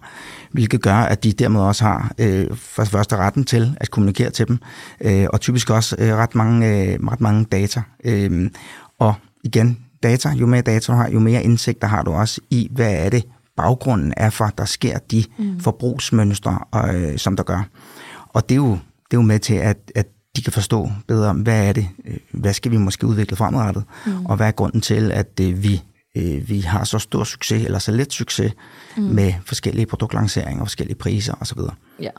hvilket 0.52 0.82
gør, 0.82 0.94
at 0.94 1.24
de 1.24 1.32
dermed 1.32 1.60
også 1.60 1.84
har 1.84 2.12
øh, 2.18 2.56
for 2.56 2.84
første 2.84 3.16
retten 3.16 3.44
til 3.44 3.76
at 3.80 3.90
kommunikere 3.90 4.30
til 4.30 4.48
dem, 4.48 4.58
øh, 5.00 5.26
og 5.32 5.40
typisk 5.40 5.70
også 5.70 5.96
øh, 5.98 6.14
ret, 6.14 6.34
mange, 6.34 6.68
øh, 6.68 6.98
ret 7.06 7.20
mange 7.20 7.44
data. 7.44 7.82
Øh, 8.04 8.50
og 8.98 9.14
igen, 9.44 9.78
data, 10.02 10.28
jo 10.28 10.46
mere 10.46 10.62
data 10.62 10.92
du 10.92 10.96
har, 10.96 11.10
jo 11.10 11.18
mere 11.18 11.42
indsigt 11.42 11.84
har 11.84 12.02
du 12.02 12.12
også 12.12 12.40
i, 12.50 12.68
hvad 12.70 12.94
er 12.94 13.08
det, 13.08 13.24
baggrunden 13.56 14.14
er 14.16 14.30
for, 14.30 14.44
at 14.44 14.58
der 14.58 14.64
sker 14.64 14.98
de 14.98 15.24
mm. 15.38 15.60
forbrugsmønstre, 15.60 16.58
øh, 16.94 17.18
som 17.18 17.36
der 17.36 17.42
gør. 17.42 17.68
Og 18.28 18.48
det 18.48 18.54
er 18.54 18.56
jo, 18.56 18.70
det 18.70 19.12
er 19.12 19.16
jo 19.16 19.22
med 19.22 19.38
til, 19.38 19.54
at, 19.54 19.92
at 19.94 20.06
de 20.36 20.42
kan 20.42 20.52
forstå 20.52 20.90
bedre, 21.08 21.32
hvad 21.32 21.68
er 21.68 21.72
det, 21.72 21.88
øh, 22.04 22.16
hvad 22.30 22.52
skal 22.52 22.72
vi 22.72 22.76
måske 22.76 23.06
udvikle 23.06 23.36
fremadrettet, 23.36 23.84
mm. 24.06 24.26
og 24.26 24.36
hvad 24.36 24.46
er 24.46 24.50
grunden 24.50 24.80
til, 24.80 25.12
at 25.12 25.40
øh, 25.40 25.62
vi, 25.62 25.82
øh, 26.16 26.48
vi 26.48 26.60
har 26.60 26.84
så 26.84 26.98
stor 26.98 27.24
succes, 27.24 27.64
eller 27.64 27.78
så 27.78 27.92
let 27.92 28.12
succes, 28.12 28.52
mm. 28.96 29.02
med 29.02 29.32
forskellige 29.44 29.86
produktlanceringer, 29.86 30.64
forskellige 30.64 30.96
priser 30.96 31.34
osv. 31.40 31.58
Ja. 32.00 32.10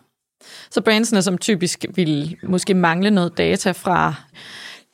Så 0.71 0.81
brandsene, 0.81 1.21
som 1.21 1.37
typisk 1.37 1.85
vil 1.95 2.37
måske 2.43 2.73
mangle 2.73 3.11
noget 3.11 3.37
data 3.37 3.71
fra 3.71 4.13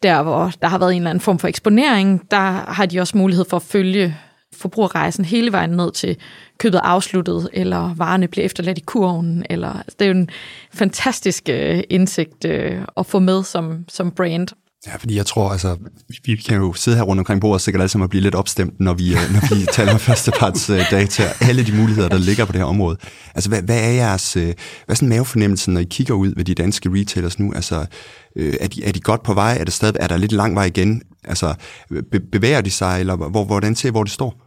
der, 0.03 0.23
hvor 0.23 0.51
der 0.61 0.67
har 0.67 0.77
været 0.77 0.91
en 0.91 0.97
eller 0.97 1.09
anden 1.09 1.21
form 1.21 1.39
for 1.39 1.47
eksponering, 1.47 2.31
der 2.31 2.71
har 2.71 2.85
de 2.85 2.99
også 2.99 3.17
mulighed 3.17 3.45
for 3.49 3.57
at 3.57 3.63
følge 3.63 4.17
forbrugerrejsen 4.57 5.25
hele 5.25 5.51
vejen 5.51 5.69
ned 5.69 5.91
til 5.91 6.17
købet 6.57 6.81
afsluttet, 6.83 7.49
eller 7.53 7.93
varerne 7.95 8.27
bliver 8.27 8.45
efterladt 8.45 8.77
i 8.77 8.83
kurven. 8.85 9.45
Eller, 9.49 9.73
altså, 9.73 9.95
det 9.99 10.05
er 10.05 10.09
jo 10.09 10.17
en 10.17 10.29
fantastisk 10.73 11.49
øh, 11.49 11.83
indsigt 11.89 12.45
øh, 12.45 12.81
at 12.97 13.05
få 13.05 13.19
med 13.19 13.43
som, 13.43 13.85
som 13.89 14.11
brand. 14.11 14.47
Ja, 14.87 14.95
fordi 14.95 15.15
jeg 15.15 15.25
tror, 15.25 15.49
altså, 15.49 15.77
vi 16.25 16.35
kan 16.35 16.57
jo 16.57 16.73
sidde 16.73 16.97
her 16.97 17.03
rundt 17.03 17.19
omkring 17.19 17.41
bordet 17.41 17.53
og 17.53 17.61
sikkert 17.61 17.81
alle 17.81 17.89
sammen 17.89 18.09
blive 18.09 18.21
lidt 18.21 18.35
opstemt, 18.35 18.79
når 18.79 18.93
vi, 18.93 19.13
øh, 19.13 19.33
når 19.33 19.55
vi 19.55 19.65
taler 19.73 19.93
om 19.93 19.99
førsteparts 19.99 20.67
data 20.91 21.23
alle 21.41 21.65
de 21.65 21.75
muligheder, 21.75 22.09
der 22.09 22.17
ligger 22.17 22.45
på 22.45 22.51
det 22.51 22.59
her 22.59 22.65
område. 22.65 22.97
Altså, 23.35 23.49
hvad, 23.49 23.61
hvad 23.61 23.79
er 23.79 23.91
jeres, 23.91 24.33
hvad 24.33 24.53
er 24.87 24.93
sådan 24.93 25.09
mavefornemmelsen, 25.09 25.73
når 25.73 25.81
I 25.81 25.87
kigger 25.89 26.13
ud 26.13 26.33
ved 26.35 26.45
de 26.45 26.55
danske 26.55 26.89
retailers 26.89 27.39
nu? 27.39 27.53
Altså, 27.53 27.85
er 28.35 28.67
de, 28.67 28.83
er 28.83 28.91
de 28.91 28.99
godt 28.99 29.23
på 29.23 29.33
vej? 29.33 29.57
Er, 29.59 29.63
det 29.63 29.73
stadig, 29.73 29.95
er 29.99 30.07
der 30.07 30.17
lidt 30.17 30.31
lang 30.31 30.55
vej 30.55 30.65
igen? 30.65 31.01
Altså, 31.23 31.53
be, 32.11 32.19
bevæger 32.19 32.61
de 32.61 32.71
sig, 32.71 32.99
eller 32.99 33.15
hvor, 33.15 33.45
hvordan 33.45 33.75
ser 33.75 33.91
hvor 33.91 34.03
det 34.03 34.11
står? 34.11 34.42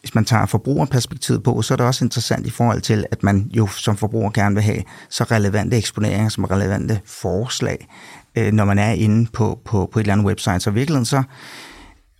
Hvis 0.00 0.14
man 0.14 0.24
tager 0.24 0.46
forbrugerperspektivet 0.46 1.42
på, 1.42 1.62
så 1.62 1.74
er 1.74 1.76
det 1.76 1.86
også 1.86 2.04
interessant 2.04 2.46
i 2.46 2.50
forhold 2.50 2.80
til, 2.80 3.06
at 3.10 3.22
man 3.22 3.50
jo 3.50 3.66
som 3.66 3.96
forbruger 3.96 4.30
gerne 4.30 4.54
vil 4.54 4.64
have 4.64 4.82
så 5.10 5.24
relevante 5.24 5.76
eksponeringer, 5.76 6.28
som 6.28 6.44
relevante 6.44 7.00
forslag, 7.04 7.88
øh, 8.36 8.52
når 8.52 8.64
man 8.64 8.78
er 8.78 8.90
inde 8.90 9.30
på, 9.32 9.60
på, 9.64 9.88
på 9.92 9.98
et 9.98 10.02
eller 10.02 10.12
andet 10.12 10.26
website. 10.26 10.60
Så 10.60 10.70
i 10.70 10.74
virkeligheden 10.74 11.04
så, 11.04 11.22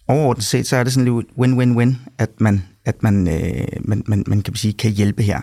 overordnet 0.09 0.45
set, 0.45 0.67
så 0.67 0.77
er 0.77 0.85
det 0.85 0.93
sådan 0.93 1.15
lidt 1.15 1.27
win-win-win, 1.39 1.95
at 2.19 2.41
man 2.41 2.63
at 2.89 3.03
man, 3.03 3.29
øh, 3.29 3.67
man, 3.81 4.03
man, 4.07 4.25
man 4.27 4.43
kan 4.43 4.55
sige, 4.55 4.73
kan 4.73 4.91
hjælpe 4.91 5.23
her. 5.23 5.41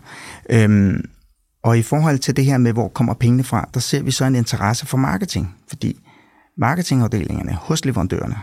Øhm, 0.50 1.06
og 1.64 1.78
i 1.78 1.82
forhold 1.82 2.20
til 2.20 2.36
det 2.36 2.46
her 2.46 2.58
med, 2.58 2.74
hvor 2.74 2.88
kommer 2.88 3.14
pengene 3.14 3.44
fra, 3.44 3.70
der 3.74 3.80
ser 3.80 4.02
vi 4.04 4.12
så 4.12 4.26
en 4.26 4.36
interesse 4.36 4.86
for 4.86 4.98
marketing, 4.98 5.56
fordi 5.68 6.00
marketingafdelingerne 6.58 7.54
hos 7.54 7.86
leverandørerne, 7.86 8.36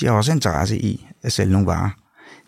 de 0.00 0.06
har 0.06 0.12
også 0.12 0.32
interesse 0.32 0.78
i 0.78 1.06
at 1.22 1.32
sælge 1.32 1.52
nogle 1.52 1.66
varer. 1.66 1.90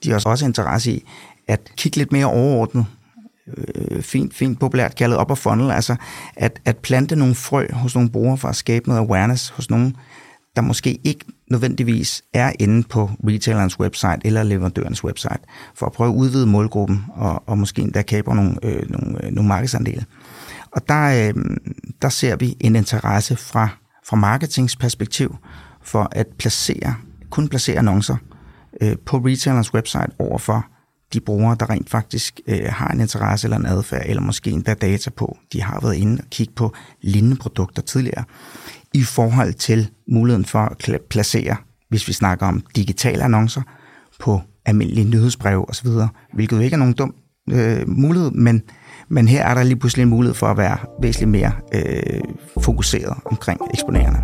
De 0.04 0.10
har 0.10 0.22
også 0.26 0.46
interesse 0.46 0.92
i 0.92 1.04
at 1.48 1.72
kigge 1.76 1.98
lidt 1.98 2.12
mere 2.12 2.26
overordnet, 2.26 2.86
øh, 3.56 4.02
fint, 4.02 4.34
fint 4.34 4.60
populært 4.60 4.94
kaldet 4.94 5.18
op 5.18 5.30
og 5.30 5.38
funnel, 5.38 5.70
altså 5.70 5.96
at, 6.36 6.60
at 6.64 6.76
plante 6.76 7.16
nogle 7.16 7.34
frø 7.34 7.66
hos 7.72 7.94
nogle 7.94 8.10
brugere 8.10 8.38
for 8.38 8.48
at 8.48 8.56
skabe 8.56 8.88
noget 8.88 9.00
awareness 9.00 9.48
hos 9.48 9.70
nogle, 9.70 9.92
der 10.56 10.62
måske 10.62 11.00
ikke 11.04 11.24
nødvendigvis 11.50 12.22
er 12.34 12.52
inde 12.58 12.82
på 12.88 13.10
retailerens 13.26 13.80
website 13.80 14.18
eller 14.24 14.42
leverandørens 14.42 15.04
website, 15.04 15.40
for 15.74 15.86
at 15.86 15.92
prøve 15.92 16.10
at 16.10 16.14
udvide 16.14 16.46
målgruppen 16.46 17.04
og, 17.14 17.42
og 17.46 17.58
måske 17.58 17.82
endda 17.82 18.02
kabe 18.02 18.34
nogle, 18.34 18.54
øh, 18.62 18.90
nogle, 18.90 19.24
øh, 19.24 19.32
nogle 19.32 19.48
markedsandele. 19.48 20.04
Og 20.72 20.88
der, 20.88 21.28
øh, 21.28 21.44
der 22.02 22.08
ser 22.08 22.36
vi 22.36 22.56
en 22.60 22.76
interesse 22.76 23.36
fra, 23.36 23.68
fra 24.06 24.16
marketingsperspektiv 24.16 25.36
for 25.82 26.08
at 26.12 26.26
placere, 26.38 26.94
kun 27.30 27.48
placere 27.48 27.78
annoncer 27.78 28.16
øh, 28.80 28.96
på 29.06 29.16
retailerens 29.16 29.74
website 29.74 30.10
over 30.18 30.38
for 30.38 30.66
de 31.12 31.20
brugere, 31.20 31.56
der 31.60 31.70
rent 31.70 31.90
faktisk 31.90 32.40
øh, 32.46 32.64
har 32.68 32.88
en 32.88 33.00
interesse 33.00 33.46
eller 33.46 33.56
en 33.56 33.66
adfærd, 33.66 34.02
eller 34.06 34.22
måske 34.22 34.50
endda 34.50 34.74
data 34.74 35.10
på, 35.10 35.38
de 35.52 35.62
har 35.62 35.80
været 35.80 35.94
inde 35.94 36.20
og 36.22 36.30
kigge 36.30 36.52
på 36.54 36.72
lignende 37.02 37.36
produkter 37.36 37.82
tidligere, 37.82 38.24
i 38.94 39.02
forhold 39.02 39.52
til 39.52 39.88
muligheden 40.08 40.44
for 40.44 40.58
at 40.58 41.00
placere, 41.10 41.56
hvis 41.88 42.08
vi 42.08 42.12
snakker 42.12 42.46
om 42.46 42.62
digitale 42.76 43.22
annoncer, 43.24 43.62
på 44.20 44.40
almindelige 44.66 45.08
nyhedsbreve 45.10 45.68
osv., 45.68 45.88
hvilket 46.34 46.56
jo 46.56 46.62
ikke 46.62 46.74
er 46.74 46.78
nogen 46.78 46.94
dum 46.94 47.14
øh, 47.50 47.88
mulighed, 47.88 48.30
men, 48.30 48.62
men 49.08 49.28
her 49.28 49.44
er 49.44 49.54
der 49.54 49.62
lige 49.62 49.76
pludselig 49.76 50.02
en 50.02 50.08
mulighed 50.08 50.34
for 50.34 50.46
at 50.46 50.56
være 50.56 50.78
væsentligt 51.02 51.30
mere 51.30 51.52
øh, 51.74 52.20
fokuseret 52.60 53.16
omkring 53.24 53.60
eksponerende. 53.74 54.18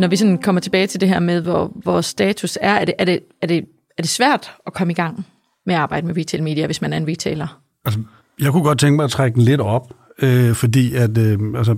Når 0.00 0.08
vi 0.08 0.16
sådan 0.16 0.38
kommer 0.38 0.60
tilbage 0.60 0.86
til 0.86 1.00
det 1.00 1.08
her 1.08 1.20
med, 1.20 1.40
hvor, 1.40 1.72
hvor 1.82 2.00
status 2.00 2.58
er, 2.60 2.72
er 2.74 2.84
det, 2.84 2.94
er, 2.98 3.04
det, 3.04 3.20
er, 3.42 3.46
det, 3.46 3.64
er 3.98 4.02
det 4.02 4.10
svært 4.10 4.52
at 4.66 4.72
komme 4.72 4.90
i 4.90 4.94
gang 4.94 5.26
med 5.66 5.74
at 5.74 5.80
arbejde 5.80 6.06
med 6.06 6.16
retail 6.16 6.42
media, 6.42 6.66
hvis 6.66 6.80
man 6.80 6.92
er 6.92 6.96
en 6.96 7.08
retailer? 7.08 7.60
Altså, 7.84 8.00
jeg 8.40 8.52
kunne 8.52 8.62
godt 8.62 8.78
tænke 8.78 8.96
mig 8.96 9.04
at 9.04 9.10
trække 9.10 9.34
den 9.34 9.42
lidt 9.42 9.60
op, 9.60 9.92
øh, 10.22 10.54
fordi 10.54 10.94
at 10.94 11.18
øh, 11.18 11.38
altså, 11.56 11.76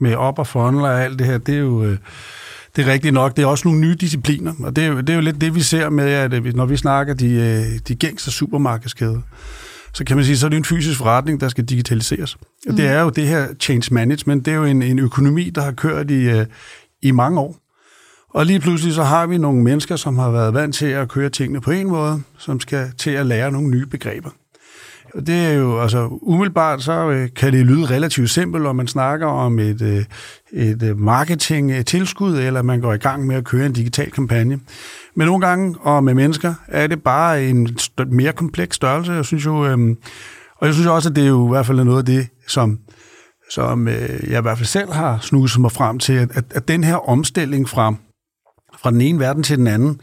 med 0.00 0.14
op 0.14 0.38
og 0.38 0.46
funnel 0.46 0.82
og 0.82 1.04
alt 1.04 1.18
det 1.18 1.26
her, 1.26 1.38
det 1.38 1.54
er 1.54 1.58
jo... 1.58 1.84
Øh, 1.84 1.98
det 2.76 2.88
er 2.88 2.92
rigtigt 2.92 3.14
nok. 3.14 3.36
Det 3.36 3.42
er 3.42 3.46
også 3.46 3.68
nogle 3.68 3.80
nye 3.80 3.94
discipliner, 3.94 4.54
og 4.62 4.76
det 4.76 4.84
er, 4.84 4.88
jo, 4.88 5.00
det 5.00 5.10
er 5.10 5.14
jo 5.14 5.20
lidt 5.20 5.40
det, 5.40 5.54
vi 5.54 5.60
ser 5.60 5.90
med, 5.90 6.04
at 6.04 6.32
øh, 6.32 6.54
når 6.54 6.66
vi 6.66 6.76
snakker 6.76 7.14
de, 7.14 7.30
øh, 7.30 7.78
de 7.88 7.94
gængse 7.94 8.30
supermarkedskæder, 8.30 9.20
så 9.94 10.04
kan 10.04 10.16
man 10.16 10.24
sige, 10.24 10.36
så 10.36 10.46
er 10.46 10.50
det 10.50 10.56
en 10.56 10.64
fysisk 10.64 10.98
forretning, 10.98 11.40
der 11.40 11.48
skal 11.48 11.64
digitaliseres. 11.64 12.36
Mm. 12.36 12.72
Og 12.72 12.78
det 12.78 12.86
er 12.86 13.00
jo 13.00 13.10
det 13.10 13.28
her 13.28 13.46
change 13.60 13.94
management, 13.94 14.44
det 14.44 14.52
er 14.52 14.56
jo 14.56 14.64
en, 14.64 14.82
en 14.82 14.98
økonomi, 14.98 15.50
der 15.50 15.62
har 15.62 15.72
kørt 15.72 16.10
i, 16.10 16.30
øh, 16.30 16.46
i 17.02 17.10
mange 17.10 17.40
år. 17.40 17.56
Og 18.30 18.46
lige 18.46 18.60
pludselig 18.60 18.94
så 18.94 19.02
har 19.02 19.26
vi 19.26 19.38
nogle 19.38 19.62
mennesker, 19.62 19.96
som 19.96 20.18
har 20.18 20.30
været 20.30 20.54
vant 20.54 20.74
til 20.74 20.86
at 20.86 21.08
køre 21.08 21.28
tingene 21.28 21.60
på 21.60 21.70
en 21.70 21.88
måde, 21.88 22.22
som 22.38 22.60
skal 22.60 22.92
til 22.98 23.10
at 23.10 23.26
lære 23.26 23.52
nogle 23.52 23.68
nye 23.68 23.86
begreber. 23.86 24.30
Det 25.26 25.46
er 25.46 25.52
jo, 25.52 25.80
altså 25.80 26.18
umiddelbart 26.22 26.82
så 26.82 27.10
øh, 27.10 27.28
kan 27.36 27.52
det 27.52 27.66
lyde 27.66 27.86
relativt 27.86 28.30
simpelt, 28.30 28.66
om 28.66 28.76
man 28.76 28.88
snakker 28.88 29.26
om 29.26 29.58
et, 29.58 29.82
øh, 29.82 30.04
et 30.52 30.82
øh, 30.82 30.98
marketing-tilskud, 30.98 32.38
eller 32.38 32.62
man 32.62 32.80
går 32.80 32.92
i 32.92 32.98
gang 32.98 33.26
med 33.26 33.36
at 33.36 33.44
køre 33.44 33.66
en 33.66 33.72
digital 33.72 34.10
kampagne. 34.10 34.60
Men 35.14 35.26
nogle 35.26 35.46
gange, 35.46 35.76
og 35.80 36.04
med 36.04 36.14
mennesker, 36.14 36.54
er 36.68 36.86
det 36.86 37.02
bare 37.02 37.44
en 37.44 37.78
mere 38.06 38.32
kompleks 38.32 38.76
størrelse. 38.76 39.12
Jeg 39.12 39.24
synes 39.24 39.44
jo, 39.44 39.66
øhm, 39.66 39.96
og 40.56 40.66
jeg 40.66 40.74
synes 40.74 40.86
også, 40.86 41.08
at 41.08 41.16
det 41.16 41.24
er 41.24 41.28
jo 41.28 41.46
i 41.46 41.50
hvert 41.50 41.66
fald 41.66 41.84
noget 41.84 41.98
af 41.98 42.04
det, 42.04 42.28
som, 42.48 42.78
som 43.50 43.88
øh, 43.88 44.30
jeg 44.30 44.38
i 44.38 44.42
hvert 44.42 44.58
fald 44.58 44.66
selv 44.66 44.92
har 44.92 45.18
snuset 45.22 45.60
mig 45.60 45.72
frem 45.72 45.98
til, 45.98 46.12
at, 46.12 46.36
at, 46.36 46.44
at 46.50 46.68
den 46.68 46.84
her 46.84 47.08
omstilling 47.08 47.68
fra, 47.68 47.94
fra 48.82 48.90
den 48.90 49.00
ene 49.00 49.18
verden 49.18 49.42
til 49.42 49.58
den 49.58 49.66
anden, 49.66 50.00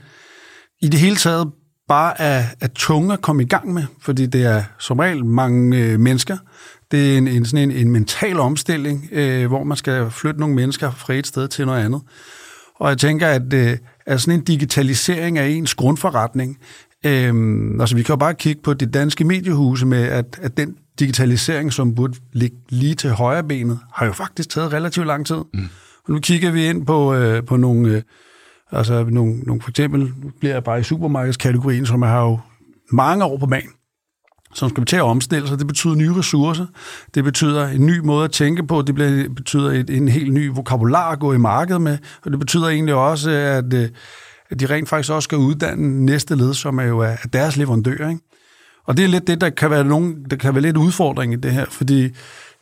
i 0.82 0.88
det 0.88 1.00
hele 1.00 1.16
taget 1.16 1.52
bare 1.94 2.22
er, 2.22 2.46
er 2.62 2.68
tunge 2.76 3.14
at 3.14 3.22
komme 3.22 3.44
i 3.44 3.46
gang 3.46 3.74
med, 3.74 3.84
fordi 4.02 4.26
det 4.26 4.46
er 4.46 4.64
som 4.80 5.00
regel 5.00 5.26
mange 5.26 5.78
øh, 5.78 6.00
mennesker. 6.00 6.38
Det 6.92 7.14
er 7.14 7.18
en, 7.18 7.28
en, 7.28 7.46
sådan 7.46 7.70
en, 7.70 7.78
en 7.78 7.92
mental 7.92 8.40
omstilling, 8.40 9.10
øh, 9.12 9.48
hvor 9.48 9.64
man 9.64 9.78
skal 9.78 10.12
flytte 10.12 10.40
nogle 10.40 10.56
mennesker 10.56 10.92
fra 10.92 11.14
et 11.14 11.28
sted 11.28 11.48
til 11.48 11.66
noget 11.66 11.86
andet. 11.86 12.02
Og 12.76 12.90
jeg 12.90 12.98
tænker, 12.98 13.28
at, 13.28 13.54
øh, 13.54 13.78
at 14.06 14.22
sådan 14.22 14.40
en 14.40 14.46
digitalisering 14.46 15.38
af 15.38 15.48
ens 15.48 15.76
grundforretning, 15.76 16.58
øh, 17.06 17.34
altså 17.80 17.96
vi 17.96 18.04
kan 18.04 18.14
jo 18.14 18.18
bare 18.18 18.34
kigge 18.34 18.62
på 18.62 18.74
de 18.74 18.86
danske 18.86 19.24
mediehuse 19.24 19.86
med, 19.86 20.04
at, 20.04 20.40
at 20.42 20.58
den 20.58 20.76
digitalisering, 21.00 21.74
som 21.74 21.96
burde 21.96 22.18
ligge 22.32 22.58
lige 22.70 22.96
til 22.96 23.10
højre 23.10 23.44
benet, 23.44 23.80
har 23.94 24.06
jo 24.06 24.14
faktisk 24.14 24.50
taget 24.50 24.74
relativt 24.74 25.08
lang 25.08 25.26
tid. 25.26 25.42
Mm. 25.54 25.70
Og 26.06 26.14
nu 26.14 26.20
kigger 26.20 26.52
vi 26.52 26.66
ind 26.66 26.86
på, 26.86 27.14
øh, 27.14 27.44
på 27.44 27.58
nogle... 27.58 27.90
Øh, 27.90 28.02
Altså 28.74 29.06
nogle, 29.10 29.40
nogle 29.40 29.62
for 29.62 29.70
eksempel 29.70 30.14
bliver 30.40 30.54
jeg 30.54 30.64
bare 30.64 30.80
i 30.80 30.84
supermarkedskategorien, 30.84 31.86
som 31.86 32.02
har 32.02 32.22
jo 32.22 32.40
mange 32.92 33.26
år 33.26 33.38
på 33.38 33.46
banen, 33.46 33.72
som 34.54 34.70
skal 34.70 34.86
til 34.86 34.96
at 34.96 35.02
omstille 35.02 35.48
sig. 35.48 35.60
Det 35.60 35.68
betyder 35.68 35.96
nye 35.96 36.14
ressourcer. 36.14 36.66
Det 37.16 37.24
betyder 37.24 37.68
en 37.68 37.86
ny 37.86 38.00
måde 38.00 38.26
at 38.26 38.32
tænke 38.32 38.68
på. 38.68 38.82
Det 38.82 38.96
betyder 39.36 39.72
et, 39.72 39.90
en 39.90 40.08
helt 40.08 40.34
ny 40.34 40.48
vokabular 40.48 41.12
at 41.12 41.20
gå 41.20 41.34
i 41.34 41.38
markedet 41.38 41.82
med. 41.82 41.98
Og 42.26 42.32
det 42.32 42.40
betyder 42.40 42.68
egentlig 42.68 42.96
også, 42.96 43.30
at, 43.30 43.74
øh, 43.74 43.90
at 44.50 44.60
de 44.60 44.66
rent 44.66 44.90
faktisk 44.90 45.12
også 45.12 45.26
skal 45.26 45.38
uddanne 45.38 46.06
næste 46.06 46.36
led, 46.36 46.54
som 46.54 46.80
er 46.80 46.84
jo 46.84 47.00
er 47.00 47.16
deres 47.34 47.58
leverandør. 47.58 48.10
Ikke? 48.10 48.22
Og 48.86 48.98
det 48.98 49.06
er 49.06 49.10
lidt 49.10 49.28
det, 49.28 49.42
der 49.42 49.50
kan 49.50 49.70
være, 49.70 49.84
nogen, 49.84 50.26
der 50.30 50.36
kan 50.36 50.54
være 50.54 50.62
lidt 50.62 50.78
udfordring 50.78 51.34
i 51.34 51.36
det 51.36 51.52
her, 51.52 51.66
fordi 51.70 52.10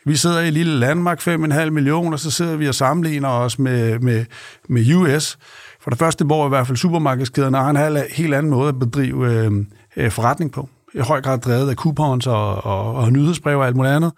vi 0.06 0.16
sidder 0.16 0.40
i 0.40 0.48
et 0.48 0.54
lille 0.54 0.80
landmark, 0.80 1.28
5,5 1.28 1.70
millioner, 1.70 2.12
og 2.12 2.20
så 2.20 2.32
sidder 2.32 2.56
vi 2.56 2.68
og 2.68 2.76
sammenligner 2.76 3.30
os 3.30 3.60
med, 3.60 4.00
med, 4.00 4.26
med 4.70 4.96
US. 4.96 5.38
For 5.82 5.90
det 5.90 6.00
første, 6.00 6.26
hvor 6.26 6.46
i 6.46 6.50
hvert 6.50 6.68
fald 6.68 6.78
supermarkedskæderne 6.78 7.58
har 7.58 7.70
en 7.70 7.98
helt 8.12 8.34
anden 8.34 8.50
måde 8.50 8.70
at 8.70 8.80
bedrive 8.80 9.34
øh, 9.34 9.52
øh, 9.98 10.12
forretning 10.12 10.52
på. 10.52 10.70
I 10.94 11.00
høj 11.00 11.22
grad 11.22 11.40
drevet 11.40 11.70
af 11.70 11.76
coupons 11.76 12.28
og, 12.28 12.66
og, 12.66 12.96
og 12.96 13.12
nyhedsbrev 13.12 13.60
og 13.60 13.68
alt 13.68 13.76
muligt 13.76 13.94
andet. 13.94 14.12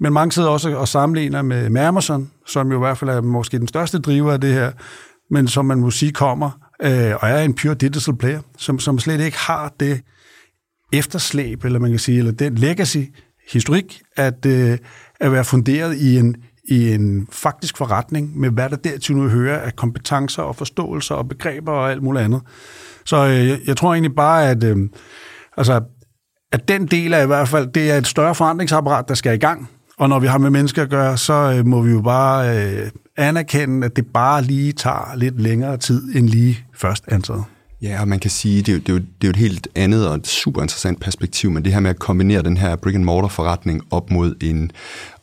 Men 0.00 0.12
mange 0.12 0.32
sidder 0.32 0.48
også 0.48 0.76
og 0.76 0.88
sammenligner 0.88 1.42
med, 1.42 1.70
med 1.70 1.82
Amazon, 1.82 2.30
som 2.46 2.70
jo 2.70 2.76
i 2.76 2.78
hvert 2.78 2.98
fald 2.98 3.10
er 3.10 3.20
måske 3.20 3.58
den 3.58 3.68
største 3.68 3.98
driver 3.98 4.32
af 4.32 4.40
det 4.40 4.52
her, 4.52 4.72
men 5.30 5.48
som 5.48 5.64
man 5.64 5.78
må 5.78 5.90
sige 5.90 6.12
kommer 6.12 6.50
øh, 6.82 7.14
og 7.20 7.28
er 7.28 7.42
en 7.42 7.54
pure 7.54 7.74
digital 7.74 8.16
player, 8.16 8.40
som, 8.58 8.78
som 8.78 8.98
slet 8.98 9.20
ikke 9.20 9.38
har 9.38 9.74
det 9.80 10.00
efterslæb, 10.92 11.64
eller 11.64 11.78
man 11.78 11.90
kan 11.90 11.98
sige, 11.98 12.18
eller 12.18 12.32
den 12.32 12.54
legacy, 12.54 12.98
historik, 13.52 14.02
at, 14.16 14.46
øh, 14.46 14.78
at 15.20 15.32
være 15.32 15.44
funderet 15.44 15.96
i 15.96 16.18
en, 16.18 16.36
i 16.64 16.92
en 16.92 17.28
faktisk 17.32 17.76
forretning 17.76 18.38
med, 18.38 18.50
hvad 18.50 18.70
der 18.70 18.76
dertil 18.76 19.16
nu 19.16 19.28
hører 19.28 19.58
af 19.58 19.76
kompetencer 19.76 20.42
og 20.42 20.56
forståelser 20.56 21.14
og 21.14 21.28
begreber 21.28 21.72
og 21.72 21.90
alt 21.90 22.02
muligt 22.02 22.24
andet. 22.24 22.42
Så 23.04 23.26
øh, 23.26 23.68
jeg, 23.68 23.76
tror 23.76 23.92
egentlig 23.92 24.14
bare, 24.14 24.50
at, 24.50 24.64
øh, 24.64 24.76
altså, 25.56 25.80
at 26.52 26.68
den 26.68 26.86
del 26.86 27.12
er 27.12 27.22
i 27.22 27.26
hvert 27.26 27.48
fald, 27.48 27.72
det 27.72 27.90
er 27.90 27.98
et 27.98 28.06
større 28.06 28.34
forandringsapparat, 28.34 29.08
der 29.08 29.14
skal 29.14 29.34
i 29.34 29.38
gang. 29.38 29.70
Og 29.98 30.08
når 30.08 30.18
vi 30.18 30.26
har 30.26 30.38
med 30.38 30.50
mennesker 30.50 30.82
at 30.82 30.90
gøre, 30.90 31.16
så 31.16 31.32
øh, 31.32 31.66
må 31.66 31.82
vi 31.82 31.90
jo 31.90 32.00
bare 32.00 32.58
øh, 32.58 32.90
anerkende, 33.16 33.86
at 33.86 33.96
det 33.96 34.06
bare 34.06 34.42
lige 34.42 34.72
tager 34.72 35.16
lidt 35.16 35.40
længere 35.40 35.76
tid 35.76 36.14
end 36.14 36.28
lige 36.28 36.66
først 36.74 37.04
antaget. 37.08 37.44
Ja, 37.82 38.00
og 38.00 38.08
man 38.08 38.18
kan 38.18 38.30
sige, 38.30 38.62
det 38.62 38.68
er, 38.68 38.72
jo, 38.72 38.78
det, 38.78 38.88
er 38.88 38.92
jo, 38.92 38.98
det 38.98 39.24
er 39.24 39.28
jo 39.28 39.30
et 39.30 39.36
helt 39.36 39.68
andet 39.74 40.08
og 40.08 40.14
et 40.14 40.26
super 40.26 40.62
interessant 40.62 41.00
perspektiv, 41.00 41.50
men 41.50 41.64
det 41.64 41.72
her 41.72 41.80
med 41.80 41.90
at 41.90 41.98
kombinere 41.98 42.42
den 42.42 42.56
her 42.56 42.76
brick 42.76 42.94
and 42.94 43.04
mortar 43.04 43.28
forretning 43.28 43.82
op 43.90 44.10
mod 44.10 44.34
en 44.40 44.72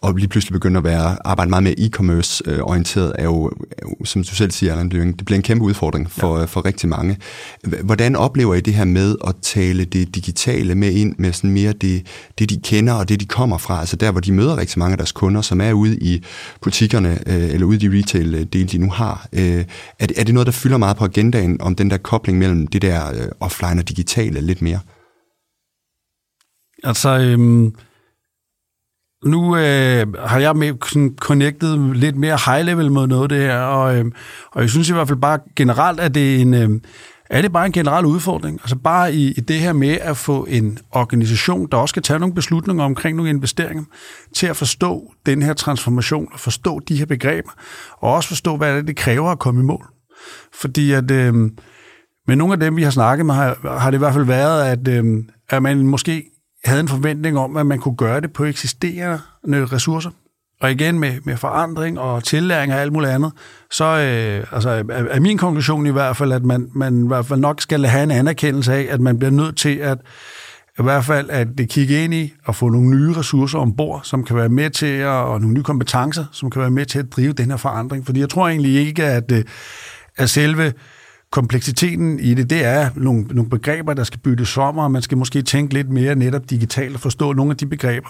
og 0.05 0.15
lige 0.15 0.27
pludselig 0.27 0.53
begynde 0.53 0.77
at 0.77 0.83
være, 0.83 1.17
arbejde 1.25 1.49
meget 1.49 1.63
mere 1.63 1.75
e-commerce-orienteret, 1.79 3.13
er 3.19 3.23
jo, 3.23 3.45
er 3.45 3.83
jo, 3.83 4.05
som 4.05 4.23
du 4.23 4.35
selv 4.35 4.51
siger, 4.51 4.71
Allan, 4.71 4.89
det 4.89 5.25
bliver 5.25 5.37
en 5.37 5.43
kæmpe 5.43 5.65
udfordring 5.65 6.11
for, 6.11 6.39
ja. 6.39 6.45
for 6.45 6.65
rigtig 6.65 6.89
mange. 6.89 7.17
Hvordan 7.83 8.15
oplever 8.15 8.55
I 8.55 8.61
det 8.61 8.73
her 8.73 8.85
med 8.85 9.15
at 9.27 9.35
tale 9.41 9.85
det 9.85 10.15
digitale 10.15 10.75
med 10.75 10.91
ind, 10.91 11.15
med 11.17 11.33
sådan 11.33 11.49
mere 11.49 11.73
det, 11.73 12.05
det, 12.39 12.49
de 12.49 12.57
kender 12.63 12.93
og 12.93 13.09
det, 13.09 13.19
de 13.19 13.25
kommer 13.25 13.57
fra, 13.57 13.79
altså 13.79 13.95
der, 13.95 14.11
hvor 14.11 14.21
de 14.21 14.33
møder 14.33 14.57
rigtig 14.57 14.79
mange 14.79 14.91
af 14.91 14.97
deres 14.97 15.11
kunder, 15.11 15.41
som 15.41 15.61
er 15.61 15.73
ude 15.73 15.97
i 15.97 16.23
butikkerne, 16.61 17.19
øh, 17.25 17.53
eller 17.53 17.67
ude 17.67 17.77
i 17.77 17.89
de 17.89 17.97
retail-dele, 17.97 18.67
de 18.67 18.77
nu 18.77 18.89
har. 18.89 19.27
Øh, 19.33 19.65
er, 19.99 20.05
det, 20.05 20.19
er 20.19 20.23
det 20.23 20.33
noget, 20.33 20.45
der 20.47 20.53
fylder 20.53 20.77
meget 20.77 20.97
på 20.97 21.05
agendaen, 21.05 21.61
om 21.61 21.75
den 21.75 21.89
der 21.89 21.97
kobling 21.97 22.39
mellem 22.47 22.67
det 22.67 22.81
der 22.81 23.07
øh, 23.07 23.27
offline 23.39 23.81
og 23.81 23.89
digitale 23.89 24.41
lidt 24.41 24.61
mere? 24.61 24.79
Altså, 26.83 27.09
øhm 27.19 27.75
nu 29.25 29.57
øh, 29.57 30.13
har 30.13 30.39
jeg 30.39 30.55
med 30.55 30.73
sådan 30.89 31.15
connected 31.19 31.93
lidt 31.93 32.15
mere 32.15 32.39
high 32.45 32.65
level 32.65 32.91
mod 32.91 33.07
noget 33.07 33.23
af 33.23 33.29
det 33.29 33.41
her, 33.41 33.57
og, 33.59 33.97
øh, 33.97 34.05
og 34.51 34.61
jeg 34.61 34.69
synes 34.69 34.89
i 34.89 34.93
hvert 34.93 35.07
fald 35.07 35.19
bare 35.19 35.39
generelt, 35.55 35.99
at 35.99 36.15
det 36.15 36.35
er 36.35 36.39
en... 36.39 36.53
Øh, 36.53 36.69
er 37.29 37.41
det 37.41 37.53
bare 37.53 37.65
en 37.65 37.71
generel 37.71 38.05
udfordring? 38.05 38.59
Altså 38.61 38.75
bare 38.75 39.13
i, 39.13 39.31
i 39.31 39.41
det 39.41 39.59
her 39.59 39.73
med 39.73 39.97
at 40.01 40.17
få 40.17 40.45
en 40.49 40.79
organisation, 40.91 41.67
der 41.71 41.77
også 41.77 41.91
skal 41.91 42.03
tage 42.03 42.19
nogle 42.19 42.35
beslutninger 42.35 42.83
omkring 42.83 43.17
nogle 43.17 43.29
investeringer, 43.29 43.83
til 44.35 44.47
at 44.47 44.57
forstå 44.57 45.13
den 45.25 45.41
her 45.41 45.53
transformation, 45.53 46.27
og 46.33 46.39
forstå 46.39 46.79
de 46.79 46.97
her 46.97 47.05
begreber, 47.05 47.51
og 47.97 48.13
også 48.13 48.29
forstå, 48.29 48.57
hvad 48.57 48.77
det, 48.77 48.87
det 48.87 48.95
kræver 48.95 49.31
at 49.31 49.39
komme 49.39 49.61
i 49.61 49.63
mål. 49.63 49.85
Fordi 50.53 50.91
at, 50.91 51.11
øh, 51.11 51.33
men 52.27 52.37
nogle 52.37 52.53
af 52.53 52.59
dem, 52.59 52.75
vi 52.77 52.83
har 52.83 52.91
snakket 52.91 53.25
med, 53.25 53.35
har, 53.35 53.77
har 53.79 53.91
det 53.91 53.97
i 53.97 53.99
hvert 53.99 54.13
fald 54.13 54.25
været, 54.25 54.65
at, 54.65 54.87
øh, 54.87 55.23
at 55.49 55.63
man 55.63 55.87
måske 55.87 56.23
havde 56.65 56.79
en 56.79 56.87
forventning 56.87 57.37
om, 57.37 57.57
at 57.57 57.65
man 57.65 57.79
kunne 57.79 57.95
gøre 57.95 58.21
det 58.21 58.33
på 58.33 58.43
eksisterende 58.43 59.65
ressourcer. 59.65 60.09
Og 60.61 60.71
igen 60.71 60.99
med, 60.99 61.13
med 61.23 61.37
forandring 61.37 61.99
og 61.99 62.23
tillæring 62.23 62.73
og 62.73 62.79
alt 62.79 62.93
muligt 62.93 63.11
andet, 63.11 63.31
så 63.71 63.85
øh, 63.85 64.47
altså, 64.51 64.69
er, 64.69 64.83
er 64.89 65.19
min 65.19 65.37
konklusion 65.37 65.87
i 65.87 65.91
hvert 65.91 66.17
fald, 66.17 66.31
at 66.31 66.43
man, 66.43 66.69
man 66.73 67.03
i 67.03 67.07
hvert 67.07 67.25
fald 67.25 67.39
nok 67.39 67.61
skal 67.61 67.85
have 67.85 68.03
en 68.03 68.11
anerkendelse 68.11 68.73
af, 68.73 68.87
at 68.89 69.01
man 69.01 69.19
bliver 69.19 69.31
nødt 69.31 69.57
til 69.57 69.77
at 69.77 69.97
i 70.79 70.83
hvert 70.83 71.05
fald 71.05 71.29
at 71.29 71.47
det 71.57 71.69
kigge 71.69 72.03
ind 72.03 72.13
i 72.13 72.33
og 72.45 72.55
få 72.55 72.69
nogle 72.69 72.89
nye 72.89 73.13
ressourcer 73.13 73.59
ombord, 73.59 74.01
som 74.03 74.23
kan 74.23 74.35
være 74.35 74.49
med 74.49 74.69
til 74.69 74.85
at, 74.85 75.07
og 75.07 75.41
nogle 75.41 75.53
nye 75.53 75.63
kompetencer, 75.63 76.25
som 76.31 76.49
kan 76.49 76.61
være 76.61 76.71
med 76.71 76.85
til 76.85 76.99
at 76.99 77.11
drive 77.11 77.33
den 77.33 77.49
her 77.49 77.57
forandring. 77.57 78.05
Fordi 78.05 78.19
jeg 78.19 78.29
tror 78.29 78.47
egentlig 78.47 78.87
ikke, 78.87 79.03
at, 79.03 79.31
øh, 79.31 79.43
at 80.17 80.29
selve 80.29 80.73
kompleksiteten 81.35 82.19
i 82.19 82.33
det, 82.33 82.49
det 82.49 82.65
er 82.65 82.89
nogle, 82.95 83.23
nogle 83.23 83.49
begreber, 83.49 83.93
der 83.93 84.03
skal 84.03 84.19
byttes 84.19 84.57
om, 84.57 84.77
og 84.77 84.91
man 84.91 85.01
skal 85.01 85.17
måske 85.17 85.41
tænke 85.41 85.73
lidt 85.73 85.89
mere 85.89 86.15
netop 86.15 86.49
digitalt 86.49 86.95
og 86.95 87.01
forstå 87.01 87.33
nogle 87.33 87.51
af 87.51 87.57
de 87.57 87.65
begreber. 87.65 88.09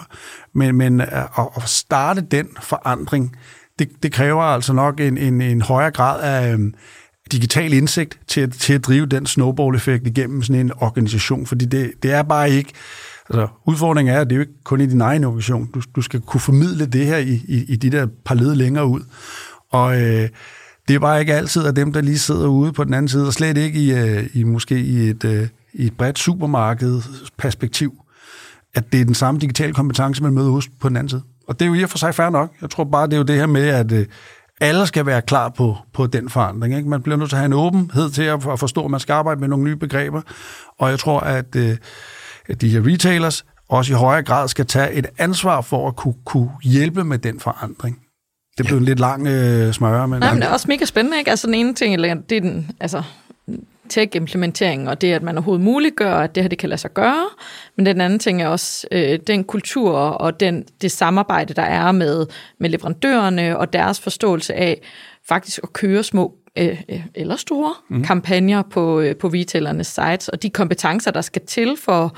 Men, 0.52 0.76
men 0.76 1.00
øh, 1.00 1.38
at, 1.38 1.48
at 1.56 1.62
starte 1.68 2.20
den 2.20 2.48
forandring, 2.62 3.36
det, 3.78 3.88
det 4.02 4.12
kræver 4.12 4.42
altså 4.42 4.72
nok 4.72 5.00
en, 5.00 5.18
en, 5.18 5.40
en 5.40 5.62
højere 5.62 5.90
grad 5.90 6.22
af, 6.22 6.52
øh, 6.52 6.58
digital 7.32 7.72
indsigt 7.72 8.18
til, 8.26 8.50
til 8.50 8.72
at 8.72 8.84
drive 8.84 9.06
den 9.06 9.26
snowball-effekt 9.26 10.06
igennem 10.06 10.42
sådan 10.42 10.60
en 10.60 10.72
organisation, 10.80 11.46
fordi 11.46 11.64
det, 11.64 11.92
det 12.02 12.12
er 12.12 12.22
bare 12.22 12.50
ikke, 12.50 12.72
altså 13.30 13.48
udfordringen 13.66 14.14
er, 14.14 14.20
at 14.20 14.26
det 14.26 14.32
er 14.32 14.36
jo 14.36 14.42
ikke 14.42 14.64
kun 14.64 14.80
i 14.80 14.86
din 14.86 15.00
egen 15.00 15.24
organisation, 15.24 15.70
du, 15.74 15.82
du 15.96 16.02
skal 16.02 16.20
kunne 16.20 16.40
formidle 16.40 16.86
det 16.86 17.06
her 17.06 17.16
i, 17.16 17.40
i, 17.48 17.64
i 17.68 17.76
de 17.76 17.90
der 17.90 18.06
par 18.24 18.34
led 18.34 18.54
længere 18.54 18.86
ud, 18.86 19.00
og 19.70 20.02
øh, 20.02 20.28
det 20.88 20.94
er 20.94 20.98
bare 20.98 21.20
ikke 21.20 21.34
altid 21.34 21.66
af 21.66 21.74
dem, 21.74 21.92
der 21.92 22.00
lige 22.00 22.18
sidder 22.18 22.46
ude 22.46 22.72
på 22.72 22.84
den 22.84 22.94
anden 22.94 23.08
side, 23.08 23.26
og 23.26 23.32
slet 23.32 23.56
ikke 23.56 23.80
i, 23.80 23.92
øh, 23.92 24.26
i 24.34 24.44
måske 24.44 24.80
i 24.80 24.96
et, 24.96 25.24
øh, 25.24 25.48
i 25.72 25.86
et 25.86 25.96
bredt 25.96 26.18
supermarkedsperspektiv, 26.18 27.94
at 28.74 28.92
det 28.92 29.00
er 29.00 29.04
den 29.04 29.14
samme 29.14 29.40
digitale 29.40 29.72
kompetence, 29.72 30.22
man 30.22 30.32
møder 30.32 30.50
hos 30.50 30.68
på 30.80 30.88
den 30.88 30.96
anden 30.96 31.10
side. 31.10 31.22
Og 31.48 31.60
det 31.60 31.64
er 31.64 31.68
jo 31.68 31.74
i 31.74 31.82
og 31.82 31.90
for 31.90 31.98
sig 31.98 32.14
fair 32.14 32.30
nok. 32.30 32.52
Jeg 32.62 32.70
tror 32.70 32.84
bare, 32.84 33.06
det 33.06 33.12
er 33.12 33.16
jo 33.16 33.22
det 33.22 33.36
her 33.36 33.46
med, 33.46 33.68
at 33.68 33.92
øh, 33.92 34.06
alle 34.60 34.86
skal 34.86 35.06
være 35.06 35.22
klar 35.22 35.48
på, 35.48 35.76
på 35.92 36.06
den 36.06 36.28
forandring. 36.28 36.76
Ikke? 36.76 36.88
Man 36.88 37.02
bliver 37.02 37.16
nødt 37.16 37.30
til 37.30 37.36
at 37.36 37.40
have 37.40 37.46
en 37.46 37.52
åbenhed 37.52 38.10
til 38.10 38.22
at 38.22 38.42
forstå, 38.42 38.84
at 38.84 38.90
man 38.90 39.00
skal 39.00 39.12
arbejde 39.12 39.40
med 39.40 39.48
nogle 39.48 39.64
nye 39.64 39.76
begreber. 39.76 40.22
Og 40.78 40.90
jeg 40.90 40.98
tror, 40.98 41.20
at, 41.20 41.56
at 42.48 42.60
de 42.60 42.68
her 42.68 42.86
retailers 42.86 43.44
også 43.68 43.92
i 43.92 43.96
højere 43.96 44.22
grad 44.22 44.48
skal 44.48 44.66
tage 44.66 44.92
et 44.92 45.06
ansvar 45.18 45.60
for 45.60 45.88
at 45.88 45.96
kunne, 45.96 46.14
kunne 46.24 46.50
hjælpe 46.62 47.04
med 47.04 47.18
den 47.18 47.40
forandring. 47.40 48.05
Det 48.58 48.66
blev 48.66 48.78
en 48.78 48.84
lidt 48.84 49.00
lang 49.00 49.26
øh, 49.26 49.72
smøre. 49.72 50.08
Men, 50.08 50.20
Nej, 50.20 50.32
men 50.32 50.42
det 50.42 50.48
er 50.48 50.52
også 50.52 50.68
mega 50.68 50.84
spændende, 50.84 51.18
ikke? 51.18 51.30
Altså 51.30 51.46
den 51.46 51.54
ene 51.54 51.74
ting, 51.74 51.94
eller 51.94 52.14
det 52.14 52.36
er 52.36 52.40
den, 52.40 52.70
altså 52.80 53.02
tech-implementering, 53.88 54.88
og 54.88 55.00
det, 55.00 55.12
at 55.12 55.22
man 55.22 55.36
overhovedet 55.36 55.64
muliggør, 55.64 56.14
at 56.14 56.34
det 56.34 56.42
her 56.42 56.48
det 56.48 56.58
kan 56.58 56.68
lade 56.68 56.80
sig 56.80 56.94
gøre. 56.94 57.26
Men 57.76 57.86
den 57.86 58.00
anden 58.00 58.18
ting 58.18 58.42
er 58.42 58.48
også 58.48 58.86
øh, 58.92 59.18
den 59.26 59.44
kultur 59.44 59.92
og 59.98 60.40
den, 60.40 60.64
det 60.82 60.90
samarbejde, 60.90 61.54
der 61.54 61.62
er 61.62 61.92
med, 61.92 62.26
med 62.60 62.70
leverandørerne 62.70 63.58
og 63.58 63.72
deres 63.72 64.00
forståelse 64.00 64.54
af 64.54 64.80
faktisk 65.28 65.60
at 65.62 65.72
køre 65.72 66.02
små 66.02 66.34
øh, 66.58 66.82
øh 66.88 67.00
eller 67.14 67.36
store 67.36 67.74
mm. 67.88 68.04
kampagner 68.04 68.62
på, 68.62 69.00
øh, 69.00 69.16
på 69.16 69.28
retailernes 69.28 69.86
sites, 69.86 70.28
og 70.28 70.42
de 70.42 70.50
kompetencer, 70.50 71.10
der 71.10 71.20
skal 71.20 71.42
til 71.46 71.76
for 71.84 72.16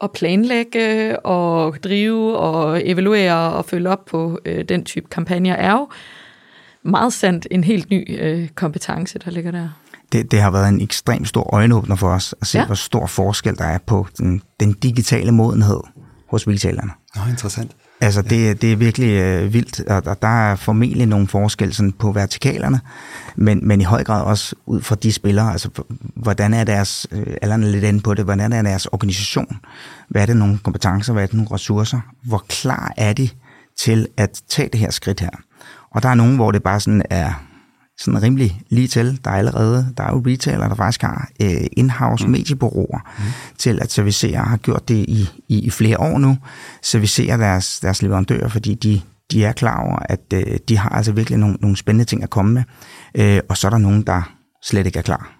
at 0.00 0.12
planlægge 0.12 1.18
og 1.20 1.76
drive 1.84 2.38
og 2.38 2.80
evaluere 2.84 3.52
og 3.52 3.64
følge 3.64 3.88
op 3.90 4.04
på 4.04 4.38
øh, 4.44 4.64
den 4.64 4.84
type 4.84 5.06
kampagner, 5.10 5.54
er 5.54 5.72
jo 5.72 5.88
meget 6.82 7.12
sandt 7.12 7.46
en 7.50 7.64
helt 7.64 7.90
ny 7.90 8.20
øh, 8.20 8.48
kompetence, 8.48 9.18
der 9.18 9.30
ligger 9.30 9.50
der 9.50 9.68
det, 10.12 10.30
det 10.30 10.40
har 10.40 10.50
været 10.50 10.68
en 10.68 10.80
ekstrem 10.80 11.24
stor 11.24 11.54
øjenåbner 11.54 11.96
for 11.96 12.08
os 12.08 12.34
at 12.40 12.46
se, 12.46 12.58
ja. 12.58 12.66
hvor 12.66 12.74
stor 12.74 13.06
forskel 13.06 13.58
der 13.58 13.64
er 13.64 13.78
på 13.86 14.06
den, 14.18 14.42
den 14.60 14.72
digitale 14.72 15.32
modenhed 15.32 15.80
hos 16.28 16.48
retailerne. 16.48 16.90
Nå, 17.16 17.22
interessant. 17.30 17.76
Altså, 18.00 18.22
det, 18.22 18.62
det 18.62 18.72
er 18.72 18.76
virkelig 18.76 19.10
øh, 19.10 19.52
vildt, 19.52 19.80
og, 19.80 20.02
og 20.06 20.22
der 20.22 20.50
er 20.50 20.56
formentlig 20.56 21.06
nogle 21.06 21.28
forskelle 21.28 21.74
sådan, 21.74 21.92
på 21.92 22.12
vertikalerne, 22.12 22.80
men, 23.36 23.68
men 23.68 23.80
i 23.80 23.84
høj 23.84 24.04
grad 24.04 24.22
også 24.22 24.54
ud 24.66 24.82
fra 24.82 24.94
de 24.94 25.12
spillere, 25.12 25.52
altså 25.52 25.68
hvordan 26.14 26.54
er 26.54 26.64
deres, 26.64 27.06
øh, 27.12 27.36
er 27.42 27.56
lidt 27.56 27.84
inde 27.84 28.00
på 28.00 28.14
det, 28.14 28.24
hvordan 28.24 28.52
er 28.52 28.62
deres 28.62 28.86
organisation, 28.86 29.58
hvad 30.08 30.22
er 30.22 30.26
det 30.26 30.36
nogle 30.36 30.58
kompetencer, 30.58 31.12
hvad 31.12 31.22
er 31.22 31.26
det 31.26 31.34
nogle 31.34 31.50
ressourcer, 31.52 32.00
hvor 32.22 32.44
klar 32.48 32.92
er 32.96 33.12
de 33.12 33.28
til 33.78 34.08
at 34.16 34.42
tage 34.48 34.68
det 34.68 34.80
her 34.80 34.90
skridt 34.90 35.20
her. 35.20 35.30
Og 35.90 36.02
der 36.02 36.08
er 36.08 36.14
nogen, 36.14 36.36
hvor 36.36 36.52
det 36.52 36.62
bare 36.62 36.80
sådan 36.80 37.02
er 37.10 37.47
sådan 37.98 38.22
rimelig 38.22 38.60
lige 38.68 38.88
til. 38.88 39.20
Der 39.24 39.30
er 39.30 39.34
allerede, 39.34 39.94
der 39.96 40.02
er 40.02 40.12
jo 40.12 40.22
retailer, 40.26 40.68
der 40.68 40.74
faktisk 40.74 41.02
har 41.02 41.28
øh, 41.42 41.66
in-house 41.72 42.26
mm. 42.26 42.32
mediebureauer 42.32 42.98
mm. 43.18 43.24
til 43.58 43.78
at 43.82 43.92
servicere, 43.92 44.36
har 44.38 44.56
gjort 44.56 44.88
det 44.88 44.94
i, 44.94 45.28
i, 45.48 45.58
i 45.58 45.70
flere 45.70 46.00
år 46.00 46.18
nu, 46.18 46.38
servicere 46.82 47.38
deres, 47.38 47.80
deres 47.80 48.02
leverandører, 48.02 48.48
fordi 48.48 48.74
de, 48.74 49.00
de 49.32 49.44
er 49.44 49.52
klar 49.52 49.80
over, 49.80 49.98
at 49.98 50.20
øh, 50.34 50.58
de 50.68 50.78
har 50.78 50.88
altså 50.88 51.12
virkelig 51.12 51.38
nogle, 51.38 51.56
nogle 51.60 51.76
spændende 51.76 52.04
ting 52.04 52.22
at 52.22 52.30
komme 52.30 52.52
med. 52.52 52.62
Øh, 53.14 53.40
og 53.48 53.56
så 53.56 53.66
er 53.66 53.70
der 53.70 53.78
nogen, 53.78 54.02
der 54.02 54.32
slet 54.62 54.86
ikke 54.86 54.98
er 54.98 55.02
klar. 55.02 55.34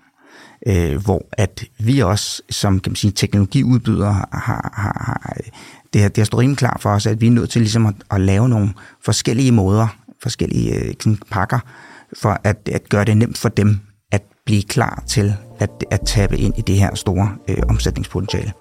Øh, 0.67 1.05
hvor 1.05 1.29
at 1.33 1.65
vi 1.79 2.01
også, 2.01 2.43
som 2.51 2.81
kan 2.81 2.91
man 2.91 2.97
sige, 2.97 3.11
teknologiudbydere, 3.11 4.13
har, 4.13 4.71
har, 4.75 5.03
har 5.07 5.37
det, 5.93 6.01
har, 6.03 6.09
det 6.09 6.17
har 6.17 6.25
stået 6.25 6.41
rimelig 6.41 6.59
klar 6.59 6.77
for 6.81 6.91
os, 6.91 7.07
at 7.07 7.21
vi 7.21 7.27
er 7.27 7.31
nødt 7.31 7.51
til 7.51 7.63
ligesom 7.63 7.87
at, 7.87 7.95
at 8.11 8.21
lave 8.21 8.49
nogle 8.49 8.73
forskellige 9.05 9.53
måder, 9.53 9.97
forskellige 10.23 10.75
øh, 10.75 11.17
pakker, 11.31 11.59
for 12.17 12.41
at, 12.45 12.69
at 12.73 12.89
gøre 12.89 13.05
det 13.05 13.17
nemt 13.17 13.39
for 13.39 13.49
dem 13.49 13.81
at 14.13 14.23
blive 14.45 14.63
klar 14.63 15.03
til 15.07 15.35
at, 15.59 15.71
at 15.91 16.01
tabe 16.07 16.39
ind 16.39 16.59
i 16.59 16.61
det 16.61 16.75
her 16.75 16.95
store 16.95 17.37
øh, 17.49 17.57
omsætningspotentiale. 17.69 18.53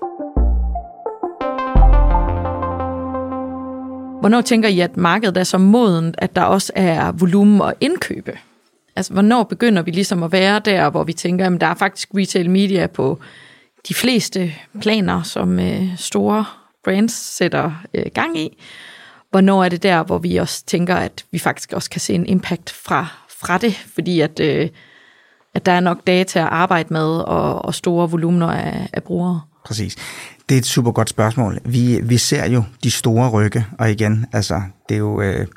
Hvornår 4.19 4.41
tænker 4.41 4.69
I, 4.69 4.79
at 4.79 4.97
markedet 4.97 5.37
er 5.37 5.43
så 5.43 5.57
modent, 5.57 6.15
at 6.17 6.35
der 6.35 6.41
også 6.41 6.73
er 6.75 7.11
volumen 7.11 7.61
og 7.61 7.73
indkøbe? 7.81 8.37
Altså, 8.95 9.13
hvornår 9.13 9.43
begynder 9.43 9.81
vi 9.81 9.91
ligesom 9.91 10.23
at 10.23 10.31
være 10.31 10.59
der, 10.59 10.89
hvor 10.89 11.03
vi 11.03 11.13
tænker, 11.13 11.45
at 11.45 11.61
der 11.61 11.67
er 11.67 11.73
faktisk 11.73 12.09
retail 12.15 12.49
media 12.49 12.87
på 12.87 13.19
de 13.87 13.93
fleste 13.93 14.53
planer, 14.81 15.23
som 15.23 15.59
øh, 15.59 15.97
store 15.97 16.45
brands 16.83 17.13
sætter 17.13 17.71
øh, 17.93 18.05
gang 18.13 18.39
i? 18.39 18.63
Hvornår 19.31 19.63
er 19.63 19.69
det 19.69 19.83
der, 19.83 20.03
hvor 20.03 20.17
vi 20.17 20.37
også 20.37 20.65
tænker, 20.65 20.95
at 20.95 21.25
vi 21.31 21.39
faktisk 21.39 21.73
også 21.73 21.89
kan 21.89 22.01
se 22.01 22.13
en 22.13 22.25
impact 22.25 22.69
fra, 22.69 23.07
fra 23.41 23.57
det, 23.57 23.73
fordi 23.93 24.19
at, 24.19 24.39
øh, 24.39 24.69
at 25.53 25.65
der 25.65 25.71
er 25.71 25.79
nok 25.79 26.07
data 26.07 26.39
at 26.39 26.47
arbejde 26.47 26.93
med 26.93 27.05
og, 27.05 27.65
og 27.65 27.75
store 27.75 28.09
volumener 28.11 28.47
af, 28.47 28.89
af 28.93 29.03
brugere. 29.03 29.41
Præcis. 29.65 29.95
Det 30.49 30.55
er 30.55 30.59
et 30.59 30.65
super 30.65 30.91
godt 30.91 31.09
spørgsmål. 31.09 31.59
Vi, 31.65 31.99
vi 32.03 32.17
ser 32.17 32.49
jo 32.49 32.63
de 32.83 32.91
store 32.91 33.29
rykke, 33.29 33.65
og 33.79 33.91
igen, 33.91 34.25
altså, 34.33 34.61
det 34.89 34.95
er 34.95 34.99
jo... 34.99 35.21
Øh, 35.21 35.47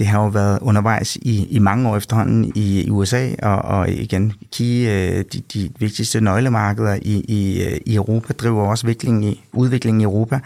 det 0.00 0.08
har 0.08 0.22
jo 0.22 0.28
været 0.28 0.58
undervejs 0.62 1.16
i, 1.16 1.46
i 1.50 1.58
mange 1.58 1.88
år 1.88 1.96
efterhånden 1.96 2.52
i, 2.54 2.84
i 2.84 2.90
USA, 2.90 3.28
og, 3.42 3.56
og 3.56 3.90
igen, 3.90 4.32
Key, 4.52 4.88
øh, 4.88 5.24
de, 5.32 5.42
de 5.54 5.70
vigtigste 5.78 6.20
nøglemarkeder 6.20 6.98
i, 7.02 7.24
i, 7.28 7.62
øh, 7.64 7.80
i 7.86 7.94
Europa, 7.94 8.32
driver 8.32 8.62
også 8.62 8.86
udviklingen 8.86 9.24
i, 9.24 9.44
udviklingen 9.52 10.00
i 10.00 10.04
Europa. 10.04 10.40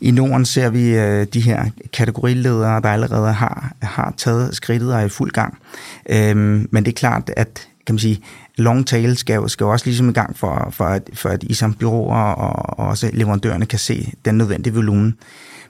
I 0.00 0.10
Norden 0.10 0.44
ser 0.44 0.70
vi 0.70 0.96
øh, 0.96 1.26
de 1.34 1.40
her 1.40 1.64
kategoriledere, 1.92 2.80
der 2.80 2.88
allerede 2.88 3.32
har, 3.32 3.72
har 3.82 4.14
taget 4.16 4.56
skridtet 4.56 4.94
og 4.94 5.00
er 5.00 5.04
i 5.04 5.08
fuld 5.08 5.30
gang. 5.30 5.58
Øhm, 6.10 6.68
men 6.70 6.84
det 6.84 6.88
er 6.88 6.96
klart, 6.96 7.30
at 7.36 7.68
kan 7.86 7.94
man 7.94 7.98
sige, 7.98 8.20
long 8.56 8.86
tail 8.86 9.16
skal 9.16 9.48
skal 9.48 9.66
også 9.66 9.86
ligesom 9.86 10.08
i 10.08 10.12
gang 10.12 10.38
for, 10.38 10.68
for, 10.70 10.84
at, 10.84 11.10
for 11.14 11.28
at 11.28 11.42
I 11.42 11.54
som 11.54 11.74
byråer 11.74 12.32
og, 12.32 12.78
og 12.78 12.86
også 12.86 13.10
leverandørerne 13.12 13.66
kan 13.66 13.78
se 13.78 14.12
den 14.24 14.34
nødvendige 14.34 14.74
volumen. 14.74 15.16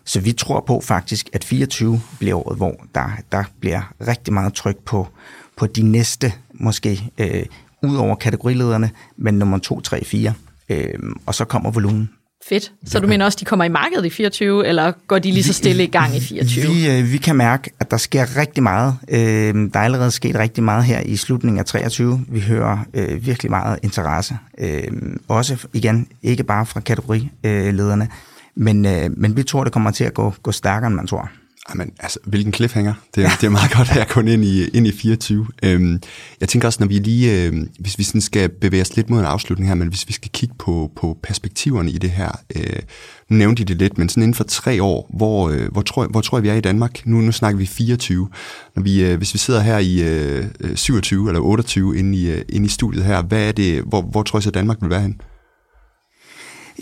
Så 0.05 0.21
vi 0.21 0.33
tror 0.33 0.65
på 0.67 0.81
faktisk, 0.81 1.29
at 1.33 1.45
24 1.45 2.01
bliver 2.19 2.47
året, 2.47 2.57
hvor 2.57 2.85
der, 2.95 3.11
der 3.33 3.45
bliver 3.61 3.93
rigtig 4.09 4.35
meget 4.35 4.55
tryk 4.55 4.77
på, 4.77 5.09
på 5.57 5.67
de 5.67 5.83
næste, 5.83 6.33
måske 6.55 7.11
øh, 7.19 7.45
ud 7.83 7.97
over 7.97 8.15
kategorilederne, 8.15 8.91
men 9.17 9.35
nummer 9.35 9.59
2, 9.59 9.81
3, 9.81 10.05
4. 10.05 10.35
Øh, 10.69 10.89
og 11.27 11.35
så 11.35 11.45
kommer 11.45 11.71
volumen. 11.71 12.11
Fedt. 12.49 12.73
Så 12.87 12.99
du 12.99 13.07
mener 13.07 13.25
også, 13.25 13.39
de 13.41 13.45
kommer 13.45 13.65
i 13.65 13.69
markedet 13.69 14.05
i 14.05 14.11
24, 14.11 14.67
eller 14.67 14.93
går 15.07 15.19
de 15.19 15.31
lige 15.31 15.43
så 15.43 15.53
stille 15.53 15.85
i 15.85 15.87
gang 15.87 16.17
i 16.17 16.21
24? 16.21 16.75
Vi, 16.75 16.91
øh, 16.91 17.13
vi 17.13 17.17
kan 17.17 17.37
mærke, 17.37 17.71
at 17.81 17.91
der 17.91 17.97
sker 17.97 18.37
rigtig 18.37 18.63
meget. 18.63 18.97
Øh, 19.09 19.55
der 19.55 19.69
er 19.75 19.85
allerede 19.85 20.11
sket 20.11 20.37
rigtig 20.37 20.65
meget 20.65 20.85
her 20.85 21.01
i 21.01 21.17
slutningen 21.17 21.59
af 21.59 21.65
23. 21.65 22.25
Vi 22.29 22.41
hører 22.41 22.79
øh, 22.95 23.27
virkelig 23.27 23.51
meget 23.51 23.79
interesse. 23.83 24.39
Øh, 24.59 24.83
også 25.29 25.67
igen, 25.73 26.07
ikke 26.23 26.45
bare 26.45 26.67
fra 26.67 26.81
kategorilederne, 26.81 28.09
men, 28.57 28.87
øh, 28.87 29.11
men 29.17 29.37
vi 29.37 29.43
tror, 29.43 29.65
det 29.65 29.73
kommer 29.73 29.91
til 29.91 30.05
at 30.05 30.15
gå, 30.15 30.35
gå 30.43 30.53
stærkere, 30.53 30.87
end 30.87 30.97
man 30.97 31.07
tror. 31.07 31.31
Jamen, 31.69 31.93
altså, 32.01 32.19
hvilken 32.25 32.53
cliffhanger. 32.53 32.95
Det 33.15 33.25
er, 33.25 33.29
det 33.41 33.47
er 33.47 33.51
meget 33.51 33.71
godt, 33.77 33.91
at 33.91 33.97
jeg 33.97 34.09
kun 34.09 34.29
ind 34.29 34.45
i, 34.45 34.69
ind 34.69 34.87
i 34.87 34.93
24. 34.93 35.47
Øhm, 35.63 36.03
jeg 36.41 36.49
tænker 36.49 36.69
også, 36.69 36.77
når 36.81 36.87
vi 36.87 36.99
lige, 36.99 37.47
øh, 37.47 37.67
hvis 37.79 37.99
vi 37.99 38.05
sådan 38.05 38.21
skal 38.21 38.49
bevæge 38.49 38.81
os 38.81 38.97
lidt 38.97 39.11
mod 39.11 39.19
en 39.19 39.25
afslutning 39.25 39.69
her, 39.69 39.75
men 39.75 39.89
hvis 39.89 40.09
vi 40.09 40.13
skal 40.13 40.31
kigge 40.31 40.55
på, 40.59 40.91
på 40.97 41.19
perspektiverne 41.23 41.91
i 41.91 41.99
det 41.99 42.11
her. 42.11 42.41
Øh, 42.57 42.83
nu 43.29 43.37
nævnte 43.37 43.63
I 43.63 43.65
det 43.65 43.77
lidt, 43.77 43.99
men 43.99 44.09
sådan 44.09 44.23
inden 44.23 44.35
for 44.35 44.45
tre 44.45 44.83
år, 44.83 45.11
hvor, 45.17 45.49
øh, 45.49 45.73
hvor, 45.73 45.83
tror, 45.83 46.07
hvor 46.07 46.21
tror 46.21 46.39
jeg, 46.39 46.43
vi 46.43 46.49
er 46.49 46.55
i 46.55 46.61
Danmark? 46.61 47.07
Nu, 47.07 47.21
nu 47.21 47.33
snakker 47.33 47.59
vi 47.59 47.67
24. 47.67 48.29
Når 48.77 48.83
vi, 48.83 49.05
øh, 49.05 49.17
hvis 49.17 49.35
vi 49.35 49.39
sidder 49.39 49.61
her 49.61 49.79
i 49.79 50.03
øh, 50.03 50.45
27 50.75 51.29
eller 51.29 51.41
28 51.41 51.99
inde 51.99 52.19
i, 52.19 52.31
øh, 52.31 52.43
inde 52.49 52.67
i 52.67 52.69
studiet 52.69 53.05
her, 53.05 53.23
hvad 53.23 53.49
er 53.49 53.53
det, 53.53 53.83
hvor, 53.83 54.03
hvor 54.03 54.23
tror 54.23 54.39
jeg 54.39 54.43
så, 54.43 54.51
Danmark 54.51 54.77
vil 54.81 54.91
være 54.91 55.03
hen? 55.03 55.21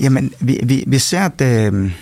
Jamen, 0.01 0.33
vi, 0.41 0.61
vi, 0.63 0.85
vi 0.87 0.99
ser, 0.99 1.21
at 1.21 1.41
øh, 1.41 1.93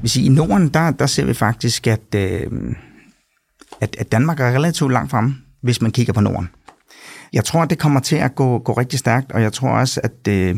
hvis 0.00 0.16
I, 0.16 0.26
i 0.26 0.28
Norden, 0.28 0.68
der, 0.68 0.90
der 0.90 1.06
ser 1.06 1.24
vi 1.24 1.34
faktisk, 1.34 1.86
at, 1.86 2.14
øh, 2.14 2.50
at, 3.80 3.96
at 3.98 4.12
Danmark 4.12 4.40
er 4.40 4.46
relativt 4.46 4.92
langt 4.92 5.10
fremme, 5.10 5.36
hvis 5.62 5.82
man 5.82 5.90
kigger 5.90 6.12
på 6.12 6.20
Norden. 6.20 6.48
Jeg 7.32 7.44
tror, 7.44 7.62
at 7.62 7.70
det 7.70 7.78
kommer 7.78 8.00
til 8.00 8.16
at 8.16 8.34
gå, 8.34 8.58
gå 8.58 8.72
rigtig 8.72 8.98
stærkt, 8.98 9.32
og 9.32 9.42
jeg 9.42 9.52
tror 9.52 9.70
også, 9.70 10.00
at 10.04 10.28
øh, 10.28 10.56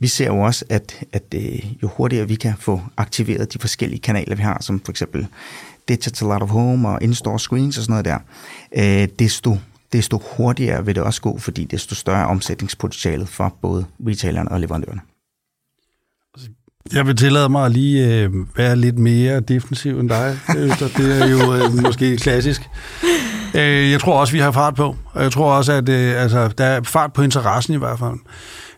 vi 0.00 0.06
ser 0.06 0.26
jo 0.26 0.40
også, 0.40 0.64
at, 0.68 1.04
at 1.12 1.34
øh, 1.34 1.82
jo 1.82 1.88
hurtigere 1.88 2.28
vi 2.28 2.34
kan 2.34 2.54
få 2.58 2.80
aktiveret 2.96 3.52
de 3.52 3.58
forskellige 3.58 4.00
kanaler, 4.00 4.36
vi 4.36 4.42
har, 4.42 4.58
som 4.60 4.80
for 4.80 4.92
eksempel 4.92 5.26
Digital 5.88 6.28
Out 6.28 6.42
of 6.42 6.48
Home 6.48 6.88
og 6.88 7.02
In-Store 7.02 7.38
Screens 7.38 7.78
og 7.78 7.84
sådan 7.84 7.92
noget 7.92 8.04
der, 8.04 8.18
øh, 9.02 9.08
desto 9.18 9.58
desto 9.92 10.22
hurtigere 10.36 10.86
vil 10.86 10.94
det 10.94 11.02
også 11.02 11.20
gå, 11.20 11.38
fordi 11.38 11.64
desto 11.64 11.94
større 11.94 12.26
omsætningspotentialet 12.26 13.28
for 13.28 13.56
både 13.62 13.84
retailerne 14.06 14.52
og 14.52 14.60
leverandørerne. 14.60 15.00
Jeg 16.92 17.06
vil 17.06 17.16
tillade 17.16 17.48
mig 17.48 17.66
at 17.66 17.72
lige 17.72 18.22
øh, 18.22 18.30
være 18.56 18.76
lidt 18.76 18.98
mere 18.98 19.40
defensiv 19.40 20.00
end 20.00 20.08
dig, 20.08 20.38
Øster. 20.56 20.88
Det 20.96 21.22
er 21.22 21.26
jo 21.26 21.54
øh, 21.54 21.74
måske 21.84 22.16
klassisk. 22.16 22.62
Øh, 23.54 23.90
jeg 23.90 24.00
tror 24.00 24.20
også, 24.20 24.32
vi 24.32 24.38
har 24.38 24.52
fart 24.52 24.74
på. 24.74 24.96
Og 25.12 25.22
jeg 25.22 25.32
tror 25.32 25.52
også, 25.52 25.72
at 25.72 25.88
øh, 25.88 26.22
altså, 26.22 26.48
der 26.48 26.64
er 26.64 26.82
fart 26.82 27.12
på 27.12 27.22
interessen 27.22 27.74
i 27.74 27.76
hvert 27.76 27.98
fald. 27.98 28.18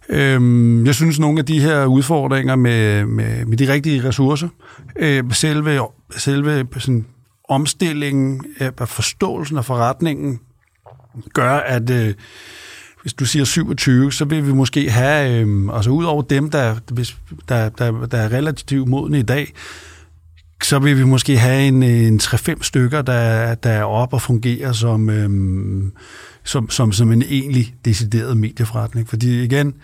Øh, 0.09 0.87
jeg 0.87 0.95
synes, 0.95 1.19
nogle 1.19 1.39
af 1.39 1.47
de 1.47 1.61
her 1.61 1.85
udfordringer 1.85 2.57
med, 2.57 3.05
med, 3.05 3.45
med 3.45 3.57
de 3.57 3.73
rigtige 3.73 4.05
ressourcer, 4.05 4.49
øh, 4.97 5.25
selve, 5.33 5.81
selve 6.17 6.67
sådan, 6.79 7.07
omstillingen 7.49 8.45
af 8.59 8.89
forståelsen 8.89 9.59
af 9.59 9.65
forretningen, 9.65 10.41
gør, 11.35 11.53
at... 11.53 11.91
Øh, 11.91 12.15
hvis 13.03 13.13
du 13.13 13.25
siger 13.25 13.45
27, 13.45 14.13
så 14.13 14.25
vil 14.25 14.47
vi 14.47 14.53
måske 14.53 14.91
have, 14.91 15.41
øh, 15.41 15.69
altså 15.77 15.91
ud 15.91 16.05
over 16.05 16.23
dem, 16.23 16.51
der, 16.51 16.77
hvis, 16.93 17.17
der, 17.49 17.69
der, 17.69 18.07
der 18.07 18.19
er 18.19 18.33
relativt 18.33 18.89
modne 18.89 19.19
i 19.19 19.23
dag, 19.23 19.53
så 20.63 20.79
vil 20.79 20.99
vi 20.99 21.05
måske 21.05 21.39
have 21.39 21.69
en, 21.69 21.83
øh, 21.83 21.89
en 21.89 22.21
3-5 22.23 22.63
stykker, 22.63 23.03
der, 23.03 23.55
der 23.55 23.71
er 23.71 23.85
op 23.85 24.13
og 24.13 24.23
fungerer 24.23 24.73
som, 24.73 25.11
øh, 25.11 25.31
som, 26.45 26.71
som, 26.71 26.93
som 26.93 27.13
en 27.13 27.23
egentlig 27.23 27.75
decideret 27.85 28.37
medieforretning. 28.37 29.09
Fordi 29.09 29.43
igen, 29.45 29.75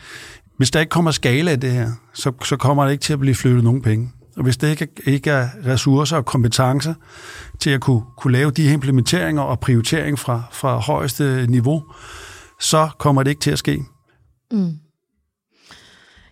hvis 0.57 0.71
der 0.71 0.81
ikke 0.81 0.91
kommer 0.91 1.11
skala 1.11 1.51
af 1.51 1.61
det 1.61 1.73
her, 1.73 1.91
så, 2.15 2.33
så 2.45 2.57
kommer 2.57 2.85
der 2.85 2.91
ikke 2.91 3.03
til 3.03 3.12
at 3.12 3.19
blive 3.19 3.35
flyttet 3.35 3.65
nogen 3.65 3.83
penge. 3.83 4.12
Og 4.37 4.42
hvis 4.42 4.57
det 4.57 4.70
ikke, 4.70 4.88
ikke 5.05 5.31
er 5.31 5.49
ressourcer 5.66 6.16
og 6.16 6.25
kompetencer 6.25 6.94
til 7.61 7.70
at 7.70 7.81
kunne, 7.81 8.03
kunne 8.16 8.33
lave 8.33 8.51
de 8.51 8.72
implementeringer 8.72 9.42
og 9.42 9.61
prioritering 9.61 10.18
fra, 10.18 10.42
fra 10.53 10.79
højeste 10.79 11.46
niveau, 11.49 11.85
så 12.61 12.88
kommer 12.99 13.22
det 13.22 13.31
ikke 13.31 13.40
til 13.40 13.51
at 13.51 13.59
ske. 13.59 13.83
Mm. 14.51 14.79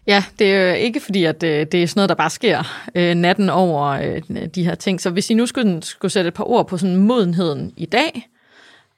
Ja, 0.06 0.24
det 0.38 0.52
er 0.52 0.68
jo 0.68 0.74
ikke 0.74 1.00
fordi, 1.00 1.24
at 1.24 1.42
øh, 1.42 1.66
det 1.72 1.82
er 1.82 1.86
sådan 1.86 1.98
noget, 1.98 2.08
der 2.08 2.14
bare 2.14 2.30
sker 2.30 2.62
øh, 2.94 3.14
natten 3.14 3.50
over 3.50 3.84
øh, 3.84 4.22
de 4.54 4.64
her 4.64 4.74
ting. 4.74 5.00
Så 5.00 5.10
hvis 5.10 5.30
I 5.30 5.34
nu 5.34 5.46
skulle, 5.46 5.82
skulle 5.82 6.12
sætte 6.12 6.28
et 6.28 6.34
par 6.34 6.44
ord 6.44 6.68
på 6.68 6.76
sådan 6.76 6.96
modenheden 6.96 7.72
i 7.76 7.86
dag, 7.86 8.28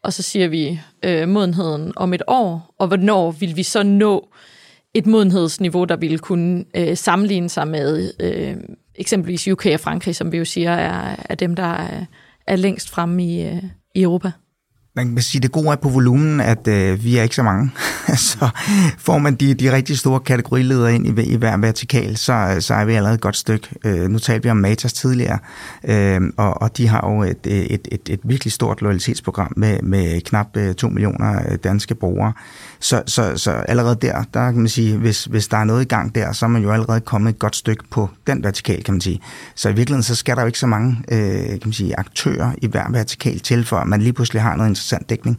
og 0.02 0.12
så 0.12 0.22
siger 0.22 0.48
vi 0.48 0.80
øh, 1.02 1.28
modenheden 1.28 1.92
om 1.96 2.14
et 2.14 2.22
år, 2.26 2.74
og 2.78 2.86
hvornår 2.86 3.30
vil 3.30 3.56
vi 3.56 3.62
så 3.62 3.82
nå 3.82 4.28
et 4.94 5.06
modenhedsniveau, 5.06 5.84
der 5.84 5.96
ville 5.96 6.18
kunne 6.18 6.64
øh, 6.76 6.96
sammenligne 6.96 7.48
sig 7.48 7.68
med 7.68 8.12
øh, 8.20 8.56
eksempelvis 8.98 9.48
UK 9.48 9.66
og 9.66 9.80
Frankrig, 9.80 10.16
som 10.16 10.32
vi 10.32 10.38
jo 10.38 10.44
siger 10.44 10.72
er, 10.72 11.16
er 11.28 11.34
dem, 11.34 11.56
der 11.56 11.72
er, 11.74 12.04
er 12.46 12.56
længst 12.56 12.90
fremme 12.90 13.24
i, 13.24 13.46
øh, 13.46 13.62
i 13.94 14.02
Europa? 14.02 14.30
man 14.96 15.14
kan 15.14 15.22
sige, 15.22 15.40
det 15.40 15.52
gode 15.52 15.68
er 15.68 15.76
på 15.76 15.88
volumen, 15.88 16.40
at 16.40 16.68
øh, 16.68 17.04
vi 17.04 17.16
er 17.16 17.22
ikke 17.22 17.34
så 17.34 17.42
mange. 17.42 17.70
så 18.30 18.48
får 18.98 19.18
man 19.18 19.34
de, 19.34 19.54
de 19.54 19.72
rigtig 19.72 19.98
store 19.98 20.20
kategoriledere 20.20 20.94
ind 20.94 21.18
i, 21.18 21.22
i 21.22 21.36
hver 21.36 21.56
vertikal, 21.56 22.16
så, 22.16 22.56
så 22.60 22.74
er 22.74 22.84
vi 22.84 22.94
allerede 22.94 23.14
et 23.14 23.20
godt 23.20 23.36
stykke. 23.36 23.68
Øh, 23.84 24.08
nu 24.08 24.18
talte 24.18 24.42
vi 24.42 24.50
om 24.50 24.56
Matas 24.56 24.92
tidligere, 24.92 25.38
øh, 25.84 26.20
og, 26.36 26.62
og 26.62 26.76
de 26.76 26.88
har 26.88 27.10
jo 27.10 27.22
et, 27.22 27.46
et, 27.46 27.88
et, 27.92 28.08
et 28.08 28.20
virkelig 28.24 28.52
stort 28.52 28.82
loyalitetsprogram 28.82 29.52
med, 29.56 29.82
med 29.82 30.20
knap 30.20 30.56
øh, 30.56 30.74
2 30.74 30.88
millioner 30.88 31.42
øh, 31.50 31.58
danske 31.64 31.94
brugere. 31.94 32.32
Så, 32.80 33.02
så, 33.06 33.36
så 33.36 33.50
allerede 33.50 33.98
der, 34.02 34.22
der 34.34 34.44
kan 34.44 34.56
man 34.56 34.68
sige, 34.68 34.96
hvis, 34.96 35.24
hvis 35.24 35.48
der 35.48 35.56
er 35.56 35.64
noget 35.64 35.82
i 35.82 35.88
gang 35.88 36.14
der, 36.14 36.32
så 36.32 36.46
er 36.46 36.48
man 36.48 36.62
jo 36.62 36.70
allerede 36.70 37.00
kommet 37.00 37.30
et 37.30 37.38
godt 37.38 37.56
stykke 37.56 37.84
på 37.90 38.08
den 38.26 38.44
vertikal, 38.44 38.84
kan 38.84 38.94
man 38.94 39.00
sige. 39.00 39.20
Så 39.54 39.68
i 39.68 39.72
virkeligheden, 39.72 40.02
så 40.02 40.14
skal 40.14 40.36
der 40.36 40.42
jo 40.42 40.46
ikke 40.46 40.58
så 40.58 40.66
mange 40.66 40.96
øh, 41.08 41.48
kan 41.48 41.60
man 41.64 41.72
sige, 41.72 41.98
aktører 41.98 42.52
i 42.62 42.66
hver 42.66 42.90
vertikal 42.90 43.40
til, 43.40 43.64
for 43.64 43.76
at 43.76 43.86
man 43.86 44.02
lige 44.02 44.12
pludselig 44.12 44.42
har 44.42 44.56
noget 44.56 44.70
interessant 44.70 45.10
dækning. 45.10 45.38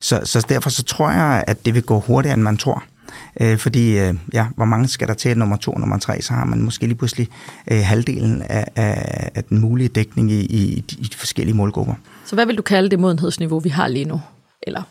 Så, 0.00 0.20
så 0.24 0.46
derfor 0.48 0.70
så 0.70 0.82
tror 0.82 1.10
jeg, 1.10 1.44
at 1.46 1.66
det 1.66 1.74
vil 1.74 1.82
gå 1.82 2.00
hurtigere, 2.00 2.34
end 2.34 2.42
man 2.42 2.56
tror. 2.56 2.84
Øh, 3.40 3.58
fordi, 3.58 3.98
øh, 3.98 4.14
ja, 4.32 4.46
hvor 4.56 4.64
mange 4.64 4.88
skal 4.88 5.08
der 5.08 5.14
til 5.14 5.38
nummer 5.38 5.56
to 5.56 5.72
og 5.72 5.80
nummer 5.80 5.98
tre, 5.98 6.22
så 6.22 6.32
har 6.32 6.44
man 6.44 6.62
måske 6.62 6.86
lige 6.86 6.94
pludselig 6.94 7.28
øh, 7.70 7.80
halvdelen 7.84 8.42
af, 8.42 8.64
af, 8.76 9.30
af 9.34 9.44
den 9.44 9.58
mulige 9.60 9.88
dækning 9.88 10.30
i, 10.30 10.40
i, 10.40 10.84
i 10.98 11.08
de 11.12 11.16
forskellige 11.16 11.56
målgrupper. 11.56 11.94
Så 12.24 12.34
hvad 12.34 12.46
vil 12.46 12.56
du 12.56 12.62
kalde 12.62 12.90
det 12.90 12.98
modenhedsniveau, 12.98 13.60
vi 13.60 13.68
har 13.68 13.88
lige 13.88 14.04
nu? 14.04 14.20
Eller 14.62 14.82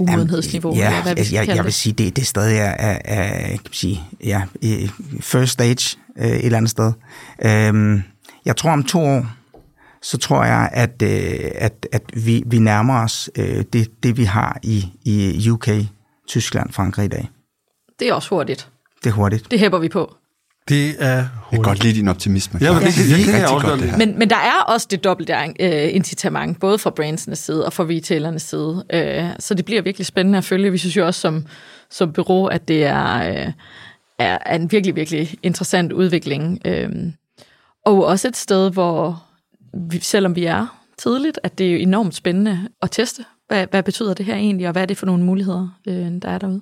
umodenhedsniveau? 0.00 0.74
Ja, 0.74 0.86
eller 0.86 1.02
hvad 1.02 1.14
vi 1.14 1.34
jeg, 1.34 1.48
jeg 1.48 1.64
vil 1.64 1.72
sige, 1.72 1.92
det, 1.92 2.16
det 2.16 2.26
stadig 2.26 2.58
er, 2.58 2.74
er, 2.78 2.98
er 3.04 3.46
kan 3.46 3.60
man 3.64 3.72
sige, 3.72 4.02
ja, 4.24 4.42
first 5.20 5.52
stage 5.52 5.98
øh, 6.18 6.26
et 6.26 6.44
eller 6.44 6.58
andet 6.58 6.70
sted. 6.70 6.92
Øhm, 7.44 8.02
jeg 8.44 8.56
tror 8.56 8.70
om 8.70 8.82
to 8.84 9.00
år, 9.00 9.26
så 10.02 10.18
tror 10.18 10.44
jeg, 10.44 10.70
at, 10.72 11.02
øh, 11.02 11.50
at, 11.54 11.86
at 11.92 12.02
vi, 12.14 12.42
vi 12.46 12.58
nærmer 12.58 13.02
os 13.02 13.30
øh, 13.36 13.64
det, 13.72 14.02
det, 14.02 14.16
vi 14.16 14.24
har 14.24 14.58
i, 14.62 14.84
i 15.04 15.50
UK, 15.50 15.68
Tyskland, 16.28 16.72
Frankrig 16.72 17.04
i 17.04 17.08
dag. 17.08 17.28
Det 17.98 18.08
er 18.08 18.14
også 18.14 18.28
hurtigt. 18.28 18.68
Det 19.04 19.10
er 19.10 19.14
hurtigt. 19.14 19.50
Det 19.50 19.58
hæpper 19.58 19.78
vi 19.78 19.88
på. 19.88 20.17
Det 20.68 20.96
er 20.98 21.22
hurtigt. 21.22 21.52
Jeg 21.52 21.58
kan 21.58 21.62
godt 21.62 21.84
lide 21.84 21.94
din 21.94 22.08
optimisme. 22.08 22.60
Ja, 22.62 22.74
det, 22.74 22.82
det, 22.82 22.94
det, 22.94 23.16
det 23.16 23.24
kan 23.24 23.34
jeg 23.34 23.48
også 23.48 23.66
godt 23.66 23.80
det 23.80 23.98
men, 23.98 24.18
men 24.18 24.30
der 24.30 24.36
er 24.36 24.62
også 24.68 24.86
det 24.90 25.04
dobbelte 25.04 25.34
uh, 25.34 25.94
incitament, 25.94 26.60
både 26.60 26.78
fra 26.78 26.90
brandsenes 26.90 27.38
side 27.38 27.66
og 27.66 27.72
fra 27.72 27.84
retailernes 27.84 28.42
side. 28.42 28.84
Uh, 28.94 29.30
så 29.38 29.54
det 29.54 29.64
bliver 29.64 29.82
virkelig 29.82 30.06
spændende 30.06 30.38
at 30.38 30.44
følge. 30.44 30.72
Vi 30.72 30.78
synes 30.78 30.96
jo 30.96 31.06
også 31.06 31.20
som, 31.20 31.46
som 31.90 32.12
bureau, 32.12 32.46
at 32.46 32.68
det 32.68 32.84
er, 32.84 33.30
uh, 33.46 33.52
er 34.18 34.54
en 34.54 34.72
virkelig, 34.72 34.96
virkelig 34.96 35.34
interessant 35.42 35.92
udvikling. 35.92 36.60
Uh, 36.68 37.12
og 37.86 38.04
også 38.04 38.28
et 38.28 38.36
sted, 38.36 38.70
hvor 38.70 39.24
vi, 39.90 39.98
selvom 39.98 40.36
vi 40.36 40.44
er 40.44 40.66
tidligt, 40.98 41.40
at 41.42 41.58
det 41.58 41.72
er 41.72 41.78
enormt 41.78 42.14
spændende 42.14 42.68
at 42.82 42.90
teste. 42.90 43.24
Hvad, 43.48 43.66
hvad 43.70 43.82
betyder 43.82 44.14
det 44.14 44.26
her 44.26 44.34
egentlig, 44.34 44.66
og 44.66 44.72
hvad 44.72 44.82
er 44.82 44.86
det 44.86 44.96
for 44.96 45.06
nogle 45.06 45.24
muligheder, 45.24 45.68
uh, 45.86 45.94
der 45.94 46.28
er 46.28 46.38
derude? 46.38 46.60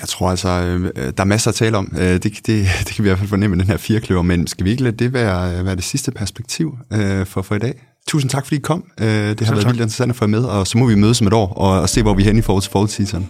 Jeg 0.00 0.08
tror 0.08 0.30
altså, 0.30 0.48
øh, 0.48 1.12
der 1.16 1.20
er 1.20 1.24
masser 1.24 1.50
at 1.50 1.54
tale 1.54 1.76
om. 1.76 1.92
Øh, 1.98 2.02
det, 2.02 2.22
det, 2.22 2.46
det 2.46 2.86
kan 2.86 3.04
vi 3.04 3.08
i 3.08 3.10
hvert 3.10 3.18
fald 3.18 3.28
fornemme 3.28 3.56
med 3.56 3.64
den 3.64 3.70
her 3.70 3.76
firekløver, 3.76 4.22
men 4.22 4.46
skal 4.46 4.64
vi 4.64 4.70
ikke 4.70 4.82
lade 4.82 4.96
det 4.96 5.12
være, 5.12 5.64
være 5.64 5.76
det 5.76 5.84
sidste 5.84 6.12
perspektiv 6.12 6.78
øh, 6.92 7.26
for, 7.26 7.42
for 7.42 7.54
i 7.54 7.58
dag? 7.58 7.74
Tusind 8.06 8.30
tak, 8.30 8.44
fordi 8.46 8.56
I 8.56 8.60
kom. 8.60 8.84
Øh, 9.00 9.06
det 9.06 9.40
har 9.40 9.46
så 9.46 9.52
været 9.52 9.62
tak. 9.62 9.70
vildt 9.70 9.80
interessant 9.80 10.10
at 10.10 10.16
få 10.16 10.26
med, 10.26 10.44
og 10.44 10.66
så 10.66 10.78
må 10.78 10.86
vi 10.86 10.94
mødes 10.94 11.20
om 11.20 11.26
et 11.26 11.32
år 11.32 11.52
og, 11.52 11.80
og 11.80 11.88
se, 11.88 12.02
hvor 12.02 12.14
vi 12.14 12.22
er 12.22 12.26
henne 12.26 12.38
i 12.38 12.42
forhold 12.42 12.62
til 12.62 12.70
forudseason. 12.70 13.28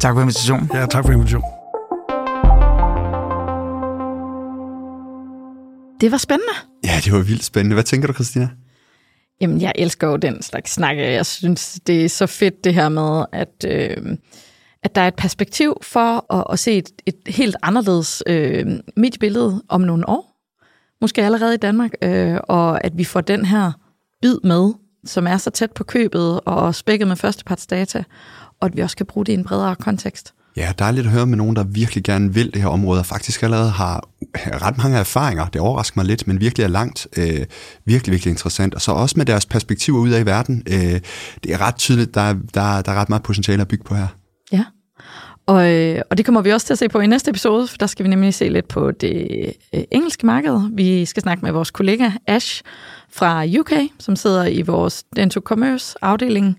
Tak 0.00 0.14
for 0.14 0.20
invitationen. 0.20 0.70
Ja, 0.74 0.86
tak 0.86 1.04
for 1.04 1.12
invitationen. 1.12 1.50
Det 6.00 6.12
var 6.12 6.18
spændende. 6.18 6.52
Ja, 6.84 7.00
det 7.04 7.12
var 7.12 7.18
vildt 7.18 7.44
spændende. 7.44 7.74
Hvad 7.74 7.84
tænker 7.84 8.06
du, 8.06 8.12
Christina? 8.12 8.48
Jamen, 9.40 9.60
jeg 9.60 9.72
elsker 9.74 10.08
jo 10.08 10.16
den 10.16 10.42
slags 10.42 10.72
snakke. 10.72 11.02
Jeg 11.02 11.26
synes, 11.26 11.78
det 11.86 12.04
er 12.04 12.08
så 12.08 12.26
fedt 12.26 12.64
det 12.64 12.74
her 12.74 12.88
med, 12.88 13.24
at... 13.32 13.64
Øh, 13.66 13.96
at 14.82 14.94
der 14.94 15.00
er 15.00 15.08
et 15.08 15.14
perspektiv 15.14 15.76
for 15.82 16.34
at, 16.34 16.44
at 16.52 16.58
se 16.58 16.72
et, 16.72 16.88
et 17.06 17.16
helt 17.26 17.56
anderledes 17.62 18.22
øh, 18.26 18.66
mediebillede 18.96 19.62
om 19.68 19.80
nogle 19.80 20.08
år, 20.08 20.38
måske 21.00 21.24
allerede 21.24 21.54
i 21.54 21.58
Danmark, 21.58 21.90
øh, 22.02 22.36
og 22.48 22.84
at 22.84 22.98
vi 22.98 23.04
får 23.04 23.20
den 23.20 23.44
her 23.44 23.72
bid 24.22 24.38
med, 24.44 24.72
som 25.04 25.26
er 25.26 25.36
så 25.36 25.50
tæt 25.50 25.72
på 25.72 25.84
købet 25.84 26.40
og 26.40 26.74
spækket 26.74 27.08
med 27.08 27.16
førstepartsdata, 27.16 28.04
og 28.60 28.66
at 28.66 28.76
vi 28.76 28.82
også 28.82 28.96
kan 28.96 29.06
bruge 29.06 29.26
det 29.26 29.32
i 29.32 29.36
en 29.36 29.44
bredere 29.44 29.76
kontekst. 29.76 30.34
Ja, 30.56 30.72
dejligt 30.78 31.06
at 31.06 31.12
høre 31.12 31.26
med 31.26 31.36
nogen, 31.36 31.56
der 31.56 31.64
virkelig 31.64 32.04
gerne 32.04 32.34
vil 32.34 32.54
det 32.54 32.62
her 32.62 32.68
område, 32.68 33.00
og 33.00 33.06
faktisk 33.06 33.42
allerede 33.42 33.70
har 33.70 34.08
ret 34.36 34.78
mange 34.78 34.98
erfaringer. 34.98 35.46
Det 35.46 35.60
overrasker 35.60 35.98
mig 35.98 36.06
lidt, 36.06 36.26
men 36.26 36.40
virkelig 36.40 36.64
er 36.64 36.68
langt. 36.68 37.06
Øh, 37.16 37.44
virkelig, 37.84 38.12
virkelig 38.12 38.30
interessant. 38.30 38.74
Og 38.74 38.80
så 38.80 38.92
også 38.92 39.14
med 39.16 39.26
deres 39.26 39.46
perspektiver 39.46 39.98
ud 39.98 40.10
af 40.10 40.20
i 40.20 40.26
verden. 40.26 40.62
Øh, 40.66 41.00
det 41.44 41.52
er 41.52 41.60
ret 41.60 41.76
tydeligt, 41.76 42.14
der, 42.14 42.32
der, 42.54 42.82
der 42.82 42.92
er 42.92 42.96
ret 42.96 43.08
meget 43.08 43.22
potentiale 43.22 43.60
at 43.60 43.68
bygge 43.68 43.84
på 43.84 43.94
her. 43.94 44.06
Og, 45.48 45.72
øh, 45.72 46.00
og 46.10 46.18
det 46.18 46.26
kommer 46.26 46.40
vi 46.40 46.52
også 46.52 46.66
til 46.66 46.74
at 46.74 46.78
se 46.78 46.88
på 46.88 47.00
i 47.00 47.06
næste 47.06 47.30
episode, 47.30 47.66
for 47.66 47.76
der 47.76 47.86
skal 47.86 48.04
vi 48.04 48.08
nemlig 48.08 48.34
se 48.34 48.48
lidt 48.48 48.68
på 48.68 48.90
det 48.90 49.46
øh, 49.74 49.80
engelske 49.90 50.26
marked. 50.26 50.60
Vi 50.72 51.04
skal 51.04 51.22
snakke 51.22 51.44
med 51.44 51.52
vores 51.52 51.70
kollega 51.70 52.10
Ash 52.26 52.62
fra 53.12 53.44
UK, 53.58 53.72
som 53.98 54.16
sidder 54.16 54.46
i 54.46 54.62
vores 54.62 55.04
Dento 55.16 55.40
Commerce 55.40 55.96
afdeling 56.02 56.58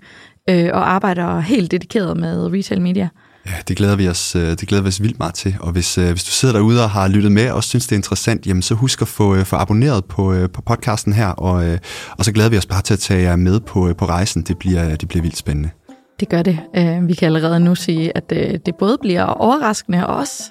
øh, 0.49 0.69
og 0.73 0.91
arbejder 0.91 1.39
helt 1.39 1.71
dedikeret 1.71 2.17
med 2.17 2.53
retail 2.53 2.81
media. 2.81 3.09
Ja, 3.45 3.53
det 3.67 3.77
glæder 3.77 3.95
vi 3.95 4.07
os, 4.07 4.35
øh, 4.35 4.47
det 4.47 4.67
glæder 4.67 4.83
vi 4.83 4.87
os 4.87 5.01
vildt 5.01 5.19
meget 5.19 5.33
til. 5.33 5.55
Og 5.59 5.71
hvis, 5.71 5.97
øh, 5.97 6.09
hvis 6.09 6.23
du 6.23 6.31
sidder 6.31 6.53
derude 6.53 6.83
og 6.83 6.89
har 6.89 7.07
lyttet 7.07 7.31
med 7.31 7.51
og 7.51 7.63
synes, 7.63 7.87
det 7.87 7.91
er 7.91 7.97
interessant, 7.97 8.47
jamen 8.47 8.61
så 8.61 8.73
husk 8.73 9.01
at 9.01 9.07
få, 9.07 9.35
øh, 9.35 9.45
få 9.45 9.55
abonneret 9.55 10.05
på, 10.05 10.47
på 10.53 10.61
podcasten 10.61 11.13
her, 11.13 11.27
og, 11.27 11.79
og 12.17 12.25
så 12.25 12.31
glæder 12.31 12.49
vi 12.49 12.57
os 12.57 12.65
bare 12.65 12.81
til 12.81 12.93
at 12.93 12.99
tage 12.99 13.21
jer 13.21 13.35
med 13.35 13.59
på, 13.59 13.93
på 13.97 14.05
rejsen. 14.05 14.41
Det 14.41 14.57
bliver, 14.57 14.95
det 14.95 15.07
bliver 15.07 15.21
vildt 15.21 15.37
spændende. 15.37 15.69
Det 16.19 16.29
gør 16.29 16.41
det. 16.41 16.59
Øh, 16.75 17.07
vi 17.07 17.13
kan 17.13 17.25
allerede 17.25 17.59
nu 17.59 17.75
sige, 17.75 18.17
at 18.17 18.31
øh, 18.31 18.59
det 18.65 18.75
både 18.75 18.97
bliver 19.01 19.23
overraskende 19.23 20.07
og 20.07 20.15
også 20.15 20.43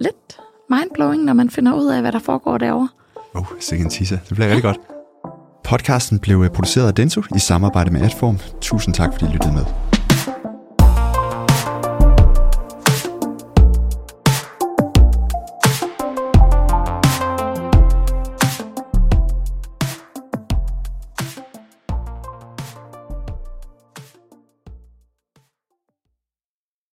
lidt 0.00 0.40
mindblowing, 0.70 1.24
når 1.24 1.32
man 1.32 1.50
finder 1.50 1.72
ud 1.74 1.86
af, 1.86 2.00
hvad 2.00 2.12
der 2.12 2.18
foregår 2.18 2.58
derovre. 2.58 2.88
Uh, 3.34 3.40
oh, 3.40 3.46
sikkert 3.60 3.90
tisse. 3.90 4.20
Det 4.28 4.34
bliver 4.34 4.48
rigtig 4.48 4.62
godt. 4.62 4.76
Podcasten 5.64 6.18
blev 6.18 6.50
produceret 6.50 6.88
af 6.88 6.94
Denso 6.94 7.22
i 7.36 7.38
samarbejde 7.38 7.90
med 7.90 8.00
Adform. 8.00 8.38
Tusind 8.60 8.94
tak, 8.94 9.12
fordi 9.12 9.24
I 9.24 9.28
lyttede 9.28 9.52
med. 9.52 9.93